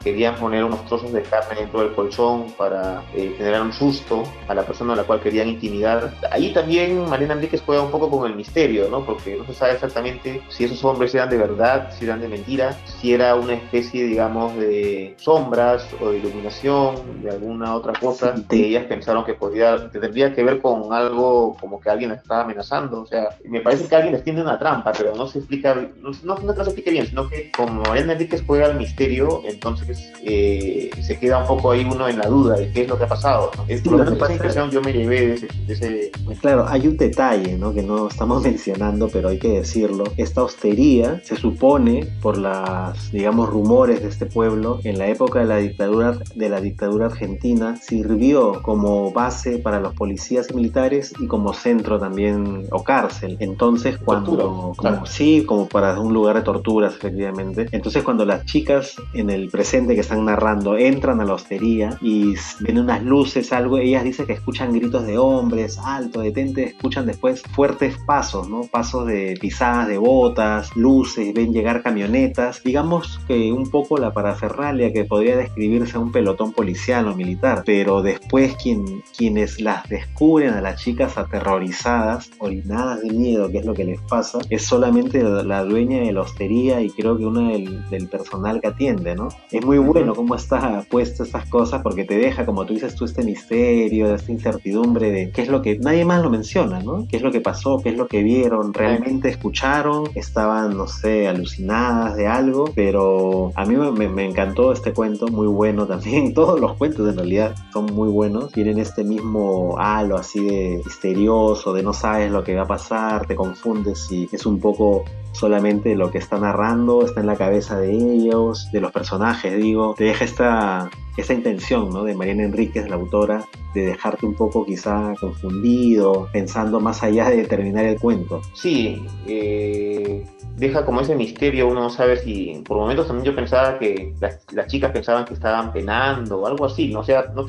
Querían 0.02 0.34
poner 0.36 0.64
unos 0.64 0.86
trozos 0.86 1.12
de 1.12 1.22
carne 1.22 1.60
dentro 1.60 1.80
del 1.80 1.92
colchón 1.92 2.46
para 2.56 3.02
eh, 3.14 3.34
generar 3.36 3.60
un 3.60 3.72
susto 3.72 4.22
a 4.48 4.54
la 4.54 4.62
persona 4.62 4.94
a 4.94 4.96
la 4.96 5.04
cual 5.04 5.20
querían 5.20 5.48
intimidar. 5.48 6.14
Ahí 6.30 6.52
también 6.54 7.08
Marina 7.08 7.34
Enríquez 7.34 7.62
juega 7.64 7.82
un 7.82 7.90
poco 7.90 8.08
con 8.08 8.30
el 8.30 8.34
misterio, 8.34 8.88
¿no? 8.88 9.04
Porque 9.04 9.36
no 9.36 9.44
se 9.44 9.52
sabe 9.52 9.74
exactamente 9.74 10.42
si 10.48 10.64
esos 10.64 10.82
hombres 10.84 11.14
eran 11.14 11.28
de 11.28 11.36
verdad, 11.36 11.92
si 11.98 12.06
eran 12.06 12.22
de 12.22 12.28
mentira, 12.28 12.78
si 12.86 13.12
era 13.12 13.34
una 13.34 13.54
especie, 13.54 14.04
digamos, 14.04 14.56
de 14.56 15.14
sombras 15.18 15.86
o 16.00 16.10
de 16.10 16.18
iluminación, 16.18 17.22
de 17.22 17.30
alguna 17.30 17.74
otra 17.74 17.92
cosa 17.92 18.34
que 18.48 18.68
ellas 18.68 18.86
pensaron 18.86 19.24
que 19.24 19.34
podía, 19.34 19.90
que 19.92 19.98
tendría 19.98 20.34
que 20.34 20.42
ver 20.42 20.62
con 20.62 20.94
algo 20.94 21.58
como 21.60 21.78
que 21.78 21.90
alguien 21.90 22.10
las 22.10 22.22
estaba 22.22 22.44
amenazando. 22.44 23.02
O 23.02 23.06
sea, 23.06 23.36
me 23.44 23.60
parece 23.60 23.86
que 23.86 23.96
alguien 23.96 24.14
les 24.14 24.24
tiende 24.24 24.40
una 24.40 24.58
trampa, 24.58 24.92
pero 24.96 25.14
no 25.14 25.26
se 25.26 25.40
explica, 25.40 25.74
no, 25.74 26.10
no, 26.22 26.36
no 26.36 26.54
se 26.54 26.62
explica 26.62 26.90
bien, 26.90 27.06
sino 27.06 27.28
que 27.28 27.52
como 27.54 27.82
Marina 27.82 28.14
Enríquez 28.14 28.42
juega 28.46 28.64
al 28.64 28.76
misterio, 28.76 29.42
entonces 29.44 29.89
eh, 30.22 30.90
se 31.03 31.18
queda 31.18 31.38
un 31.38 31.46
poco 31.46 31.70
ahí 31.70 31.85
uno 31.85 32.09
en 32.09 32.18
la 32.18 32.26
duda 32.26 32.57
de 32.57 32.70
qué 32.70 32.83
es 32.83 32.88
lo 32.88 32.98
que 32.98 33.05
ha 33.05 33.09
pasado. 33.09 33.50
Es 33.68 33.83
esa 33.85 34.33
impresión 34.33 34.70
yo 34.70 34.81
me 34.83 34.92
llevé 34.92 35.38
de 35.66 35.72
ese, 35.72 36.12
Claro, 36.40 36.66
hay 36.68 36.87
un 36.87 36.96
detalle 36.96 37.57
¿no? 37.57 37.72
que 37.72 37.83
no 37.83 38.09
estamos 38.09 38.42
mencionando, 38.44 39.09
pero 39.09 39.29
hay 39.29 39.38
que 39.38 39.48
decirlo. 39.48 40.05
Esta 40.16 40.42
hostería 40.42 41.20
se 41.24 41.37
supone, 41.37 42.07
por 42.22 42.37
las, 42.37 43.11
digamos, 43.12 43.48
rumores 43.48 44.03
de 44.03 44.09
este 44.09 44.26
pueblo, 44.26 44.81
en 44.85 44.98
la 44.98 45.09
época 45.09 45.40
de 45.40 45.46
la 45.46 45.57
dictadura, 45.57 46.18
de 46.35 46.48
la 46.48 46.61
dictadura 46.61 47.07
argentina, 47.07 47.76
sirvió 47.76 48.62
como 48.62 49.12
base 49.12 49.59
para 49.59 49.81
los 49.81 49.94
policías 49.94 50.48
y 50.50 50.55
militares 50.55 51.12
y 51.18 51.26
como 51.26 51.53
centro 51.53 51.98
también, 51.98 52.66
o 52.70 52.85
cárcel. 52.85 53.37
Entonces, 53.40 53.98
cuando... 53.98 54.74
como, 54.76 55.07
Sí, 55.07 55.44
como 55.46 55.68
para 55.68 55.98
un 55.98 56.12
lugar 56.12 56.37
de 56.37 56.42
torturas, 56.42 56.94
efectivamente. 56.94 57.68
Entonces, 57.72 58.03
cuando 58.03 58.24
las 58.24 58.44
chicas 58.44 58.96
en 59.14 59.31
el 59.31 59.48
presente 59.50 59.79
que 59.86 60.00
están 60.00 60.24
narrando 60.24 60.76
entran 60.76 61.20
a 61.20 61.24
la 61.24 61.34
hostería 61.34 61.98
y 62.00 62.34
ven 62.60 62.78
unas 62.78 63.02
luces, 63.02 63.52
algo, 63.52 63.78
ellas 63.78 64.04
dicen 64.04 64.26
que 64.26 64.32
escuchan 64.32 64.72
gritos 64.72 65.06
de 65.06 65.18
hombres, 65.18 65.78
alto, 65.78 66.20
detente, 66.20 66.64
escuchan 66.64 67.06
después 67.06 67.42
fuertes 67.42 67.96
pasos, 68.06 68.48
¿no? 68.48 68.62
Pasos 68.62 69.06
de 69.06 69.36
pisadas 69.40 69.88
de 69.88 69.98
botas, 69.98 70.74
luces, 70.76 71.32
ven 71.34 71.52
llegar 71.52 71.82
camionetas, 71.82 72.62
digamos 72.62 73.20
que 73.26 73.52
un 73.52 73.70
poco 73.70 73.98
la 73.98 74.12
parafernalia 74.12 74.92
que 74.92 75.04
podría 75.04 75.36
describirse 75.36 75.96
a 75.96 76.00
un 76.00 76.12
pelotón 76.12 76.52
policial 76.52 77.08
o 77.08 77.14
militar, 77.14 77.62
pero 77.64 78.02
después 78.02 78.56
quien, 78.56 79.02
quienes 79.16 79.60
las 79.60 79.88
descubren 79.88 80.54
a 80.54 80.60
las 80.60 80.80
chicas 80.80 81.18
aterrorizadas, 81.18 82.30
orinadas 82.38 83.02
de 83.02 83.10
miedo, 83.10 83.50
que 83.50 83.58
es 83.58 83.64
lo 83.64 83.74
que 83.74 83.84
les 83.84 84.00
pasa, 84.02 84.38
es 84.48 84.62
solamente 84.62 85.22
la, 85.22 85.64
dueña 85.64 85.98
de 85.98 86.12
la 86.12 86.22
hostería 86.22 86.80
y 86.80 86.90
creo 86.90 87.16
que 87.18 87.26
una 87.26 87.50
del, 87.50 87.88
del 87.90 88.08
personal 88.08 88.60
que 88.60 88.68
atiende, 88.68 89.14
¿no? 89.14 89.28
Es 89.50 89.64
muy 89.70 89.78
bueno 89.78 90.16
cómo 90.16 90.35
está 90.35 90.85
puesto 90.90 91.22
estas 91.22 91.48
cosas 91.48 91.80
porque 91.83 92.04
te 92.04 92.18
deja, 92.18 92.44
como 92.44 92.66
tú 92.66 92.74
dices 92.74 92.96
tú, 92.96 93.04
este 93.04 93.22
misterio, 93.22 94.12
esta 94.12 94.33
incertidumbre 94.33 95.12
de 95.12 95.30
qué 95.30 95.42
es 95.42 95.48
lo 95.48 95.62
que 95.62 95.78
nadie 95.78 96.04
más 96.04 96.24
lo 96.24 96.28
menciona, 96.28 96.80
¿no? 96.80 97.06
¿Qué 97.09 97.18
es 97.18 97.22
lo 97.22 97.30
que 97.30 97.40
pasó? 97.40 97.78
¿Qué 97.78 97.90
es 97.90 97.96
lo 97.96 98.09
que 98.09 98.24
vieron? 98.24 98.74
¿Realmente 98.74 99.28
escucharon? 99.28 100.09
¿Estaban, 100.16 100.76
no 100.76 100.88
sé, 100.88 101.28
alucinadas 101.28 102.16
de 102.16 102.26
algo? 102.26 102.64
Pero 102.74 103.52
a 103.54 103.64
mí 103.64 103.76
me, 103.76 104.24
encantó 104.24 104.72
este 104.72 104.92
cuento, 104.92 105.28
muy 105.28 105.46
bueno 105.46 105.87
también. 105.87 106.35
Todos 106.35 106.59
los 106.59 106.76
cuentos 106.76 107.09
en 107.09 107.14
realidad 107.14 107.54
son 107.72 107.87
muy 107.87 108.09
buenos. 108.09 108.50
Tienen 108.50 108.80
este 108.80 109.04
mismo 109.04 109.76
halo 109.78 110.16
así 110.16 110.44
de 110.44 110.83
misterioso, 110.85 111.72
de 111.72 111.85
no 111.85 111.92
sabes 111.92 112.33
lo 112.33 112.42
que 112.42 112.56
va 112.56 112.62
a 112.62 112.66
pasar, 112.66 113.24
te 113.28 113.37
confundes 113.37 114.11
y 114.11 114.28
es 114.33 114.46
un 114.46 114.59
poco 114.59 115.04
solamente 115.33 115.94
lo 115.94 116.11
que 116.11 116.18
está 116.18 116.38
narrando 116.38 117.04
está 117.04 117.20
en 117.20 117.26
la 117.26 117.37
cabeza 117.37 117.78
de 117.78 117.92
ellos, 117.92 118.70
de 118.72 118.80
los 118.80 118.92
personajes, 118.92 119.52
digo, 119.61 119.94
te 119.96 120.05
deja 120.05 120.25
esta, 120.25 120.90
esta 121.16 121.35
intención 121.35 121.90
¿no? 121.90 122.05
de 122.05 122.14
Mariana 122.14 122.44
Enríquez, 122.44 122.88
la 122.88 122.96
autora, 122.96 123.46
de 123.75 123.87
dejarte 123.87 124.27
un 124.27 124.35
poco 124.35 124.64
quizá 124.64 125.14
confundido, 125.20 126.29
pensando 126.33 126.81
más 126.81 127.03
allá 127.03 127.31
de 127.31 127.44
terminar 127.44 127.85
el 127.85 127.99
cuento. 127.99 128.42
Sí, 128.55 129.05
eh, 129.27 130.27
deja 130.57 130.85
como 130.85 131.01
ese 131.01 131.14
misterio, 131.14 131.68
uno 131.68 131.81
no 131.81 131.90
sabe 131.90 132.16
si, 132.16 132.62
por 132.66 132.79
momentos 132.79 133.07
también 133.07 133.27
yo 133.27 133.37
pensaba 133.37 133.79
que 133.79 134.12
las, 134.20 134.66
chicas 134.66 134.92
pensaban 134.92 135.25
que 135.25 135.35
estaban 135.35 135.73
penando 135.73 136.40
o 136.40 136.46
algo 136.46 136.66
así, 136.66 136.88
¿no? 136.88 137.03
Sea, 137.03 137.27
no 137.35 137.46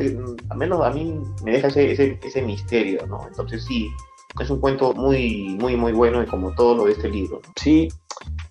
al 0.49 0.57
menos 0.57 0.81
a 0.83 0.91
mí 0.91 1.13
me 1.43 1.51
deja 1.51 1.67
ese, 1.67 1.91
ese, 1.91 2.19
ese 2.23 2.41
misterio, 2.41 3.05
¿no? 3.07 3.27
Entonces 3.27 3.63
sí, 3.65 3.89
es 4.39 4.49
un 4.49 4.59
cuento 4.59 4.93
muy, 4.93 5.57
muy, 5.59 5.75
muy 5.75 5.91
bueno 5.91 6.21
y 6.23 6.25
como 6.25 6.53
todo 6.53 6.75
lo 6.75 6.85
de 6.85 6.93
este 6.93 7.09
libro. 7.09 7.41
Sí, 7.55 7.89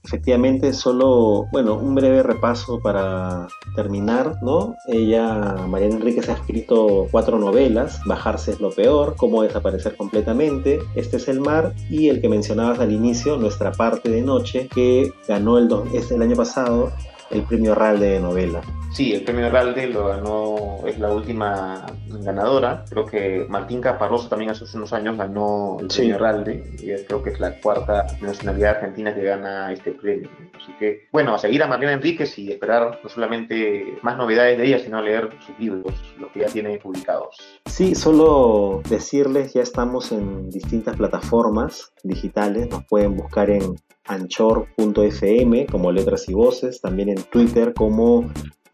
efectivamente 0.05 0.73
solo, 0.73 1.47
bueno, 1.53 1.75
un 1.75 1.95
breve 1.95 2.23
repaso 2.23 2.81
para 2.81 3.47
terminar, 3.75 4.37
¿no? 4.43 4.75
Ella, 4.89 5.57
Mariana 5.69 5.97
Enríquez, 5.97 6.29
ha 6.29 6.35
escrito 6.35 7.07
cuatro 7.11 7.39
novelas, 7.39 8.01
Bajarse 8.07 8.53
es 8.53 8.61
lo 8.61 8.71
peor, 8.71 9.15
Cómo 9.17 9.43
desaparecer 9.43 9.97
completamente, 9.97 10.81
Este 10.95 11.17
es 11.17 11.29
el 11.29 11.41
mar 11.41 11.75
y 11.89 12.09
el 12.09 12.21
que 12.21 12.29
mencionabas 12.29 12.81
al 12.81 12.93
inicio, 12.93 13.37
Nuestra 13.37 13.73
parte 13.73 14.11
de 14.11 14.23
noche, 14.23 14.69
que 14.69 15.13
ganó 15.29 15.59
el, 15.59 15.69
el 16.11 16.23
año 16.23 16.37
pasado 16.37 16.93
el 17.31 17.43
premio 17.43 17.75
Ralde 17.75 18.11
de 18.11 18.21
novela. 18.21 18.61
Sí, 18.93 19.15
el 19.15 19.23
premio 19.23 19.49
Ralde 19.51 19.87
lo 19.87 20.09
ganó, 20.09 20.87
es 20.87 20.99
la 20.99 21.13
última 21.13 21.87
ganadora. 22.09 22.85
Creo 22.91 23.07
que 23.07 23.47
Martín 23.49 23.81
Caparroso 23.81 24.29
también 24.29 24.51
hace 24.51 24.65
unos 24.77 24.93
años 24.93 25.17
ganó 25.17 25.79
el 25.81 25.87
premio 25.87 26.19
Ralde. 26.19 26.75
Y 26.79 27.05
creo 27.05 27.23
que 27.23 27.31
es 27.31 27.41
la 27.41 27.59
cuarta 27.61 28.07
nacionalidad 28.21 28.77
argentina 28.77 29.15
que 29.15 29.23
gana 29.23 29.73
este 29.73 29.93
premio. 29.93 30.29
Así 30.61 30.73
que, 30.79 31.09
bueno, 31.13 31.35
a 31.35 31.39
seguir 31.39 31.63
a 31.63 31.69
Mariana 31.69 31.95
Enríquez 31.95 32.37
y 32.39 32.51
esperar 32.51 32.99
no 33.03 33.09
solamente 33.09 33.97
más 34.03 34.17
novedades 34.17 34.59
de 34.59 34.67
ella, 34.67 34.81
sino 34.81 35.01
leer 35.01 35.31
sus 35.47 35.59
libros, 35.59 35.95
los 36.19 36.31
que 36.33 36.41
ya 36.41 36.47
tiene 36.47 36.77
publicados. 36.79 37.37
Sí, 37.67 37.95
solo 37.95 38.83
decirles, 38.89 39.55
ya 39.55 39.63
estamos 39.63 40.11
en 40.11 40.51
distintas 40.51 40.97
plataformas 40.97 41.93
digitales. 42.03 42.69
Nos 42.69 42.85
pueden 42.87 43.17
buscar 43.17 43.51
en 43.51 43.77
anchor.fm 44.07 45.67
como 45.67 45.93
letras 45.93 46.29
y 46.29 46.35
voces, 46.35 46.81
también 46.81 47.11
en 47.11 47.23
Twitter 47.23 47.73
como 47.73 48.29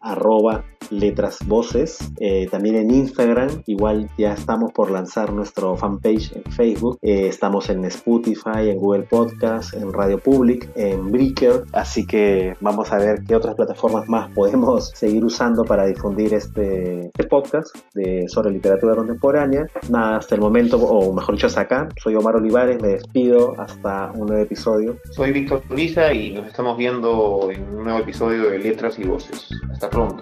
arroba 0.07 0.63
letras 0.89 1.39
voces. 1.45 1.97
Eh, 2.19 2.47
también 2.49 2.75
en 2.75 2.91
Instagram, 2.91 3.63
igual 3.65 4.09
ya 4.17 4.33
estamos 4.33 4.71
por 4.71 4.91
lanzar 4.91 5.33
nuestro 5.33 5.75
fanpage 5.75 6.33
en 6.35 6.51
Facebook. 6.51 6.97
Eh, 7.01 7.27
estamos 7.27 7.69
en 7.69 7.83
Spotify, 7.85 8.69
en 8.69 8.77
Google 8.77 9.03
Podcast, 9.03 9.73
en 9.73 9.91
Radio 9.91 10.17
Public, 10.19 10.69
en 10.75 11.11
Breaker. 11.11 11.63
Así 11.73 12.05
que 12.05 12.55
vamos 12.61 12.91
a 12.91 12.97
ver 12.97 13.23
qué 13.27 13.35
otras 13.35 13.55
plataformas 13.55 14.07
más 14.07 14.31
podemos 14.35 14.89
seguir 14.95 15.23
usando 15.25 15.63
para 15.63 15.85
difundir 15.85 16.33
este, 16.33 17.07
este 17.07 17.23
podcast 17.25 17.75
de, 17.93 18.25
sobre 18.27 18.51
literatura 18.51 18.95
contemporánea. 18.95 19.67
Nada, 19.89 20.17
hasta 20.17 20.35
el 20.35 20.41
momento, 20.41 20.77
o 20.77 21.13
mejor 21.13 21.35
dicho, 21.35 21.47
hasta 21.47 21.61
acá. 21.61 21.89
Soy 22.01 22.15
Omar 22.15 22.35
Olivares, 22.35 22.81
me 22.81 22.89
despido 22.89 23.59
hasta 23.59 24.11
un 24.13 24.27
nuevo 24.27 24.43
episodio. 24.43 24.97
Soy 25.11 25.31
Víctor 25.31 25.63
Lisa 25.69 26.13
y 26.13 26.31
nos 26.33 26.47
estamos 26.47 26.77
viendo 26.77 27.49
en 27.51 27.63
un 27.75 27.83
nuevo 27.83 27.99
episodio 27.99 28.49
de 28.49 28.59
Letras 28.59 28.97
y 28.99 29.03
Voces. 29.03 29.49
Hasta 29.71 29.89
pronto. 29.89 29.96
фронт. 29.97 30.21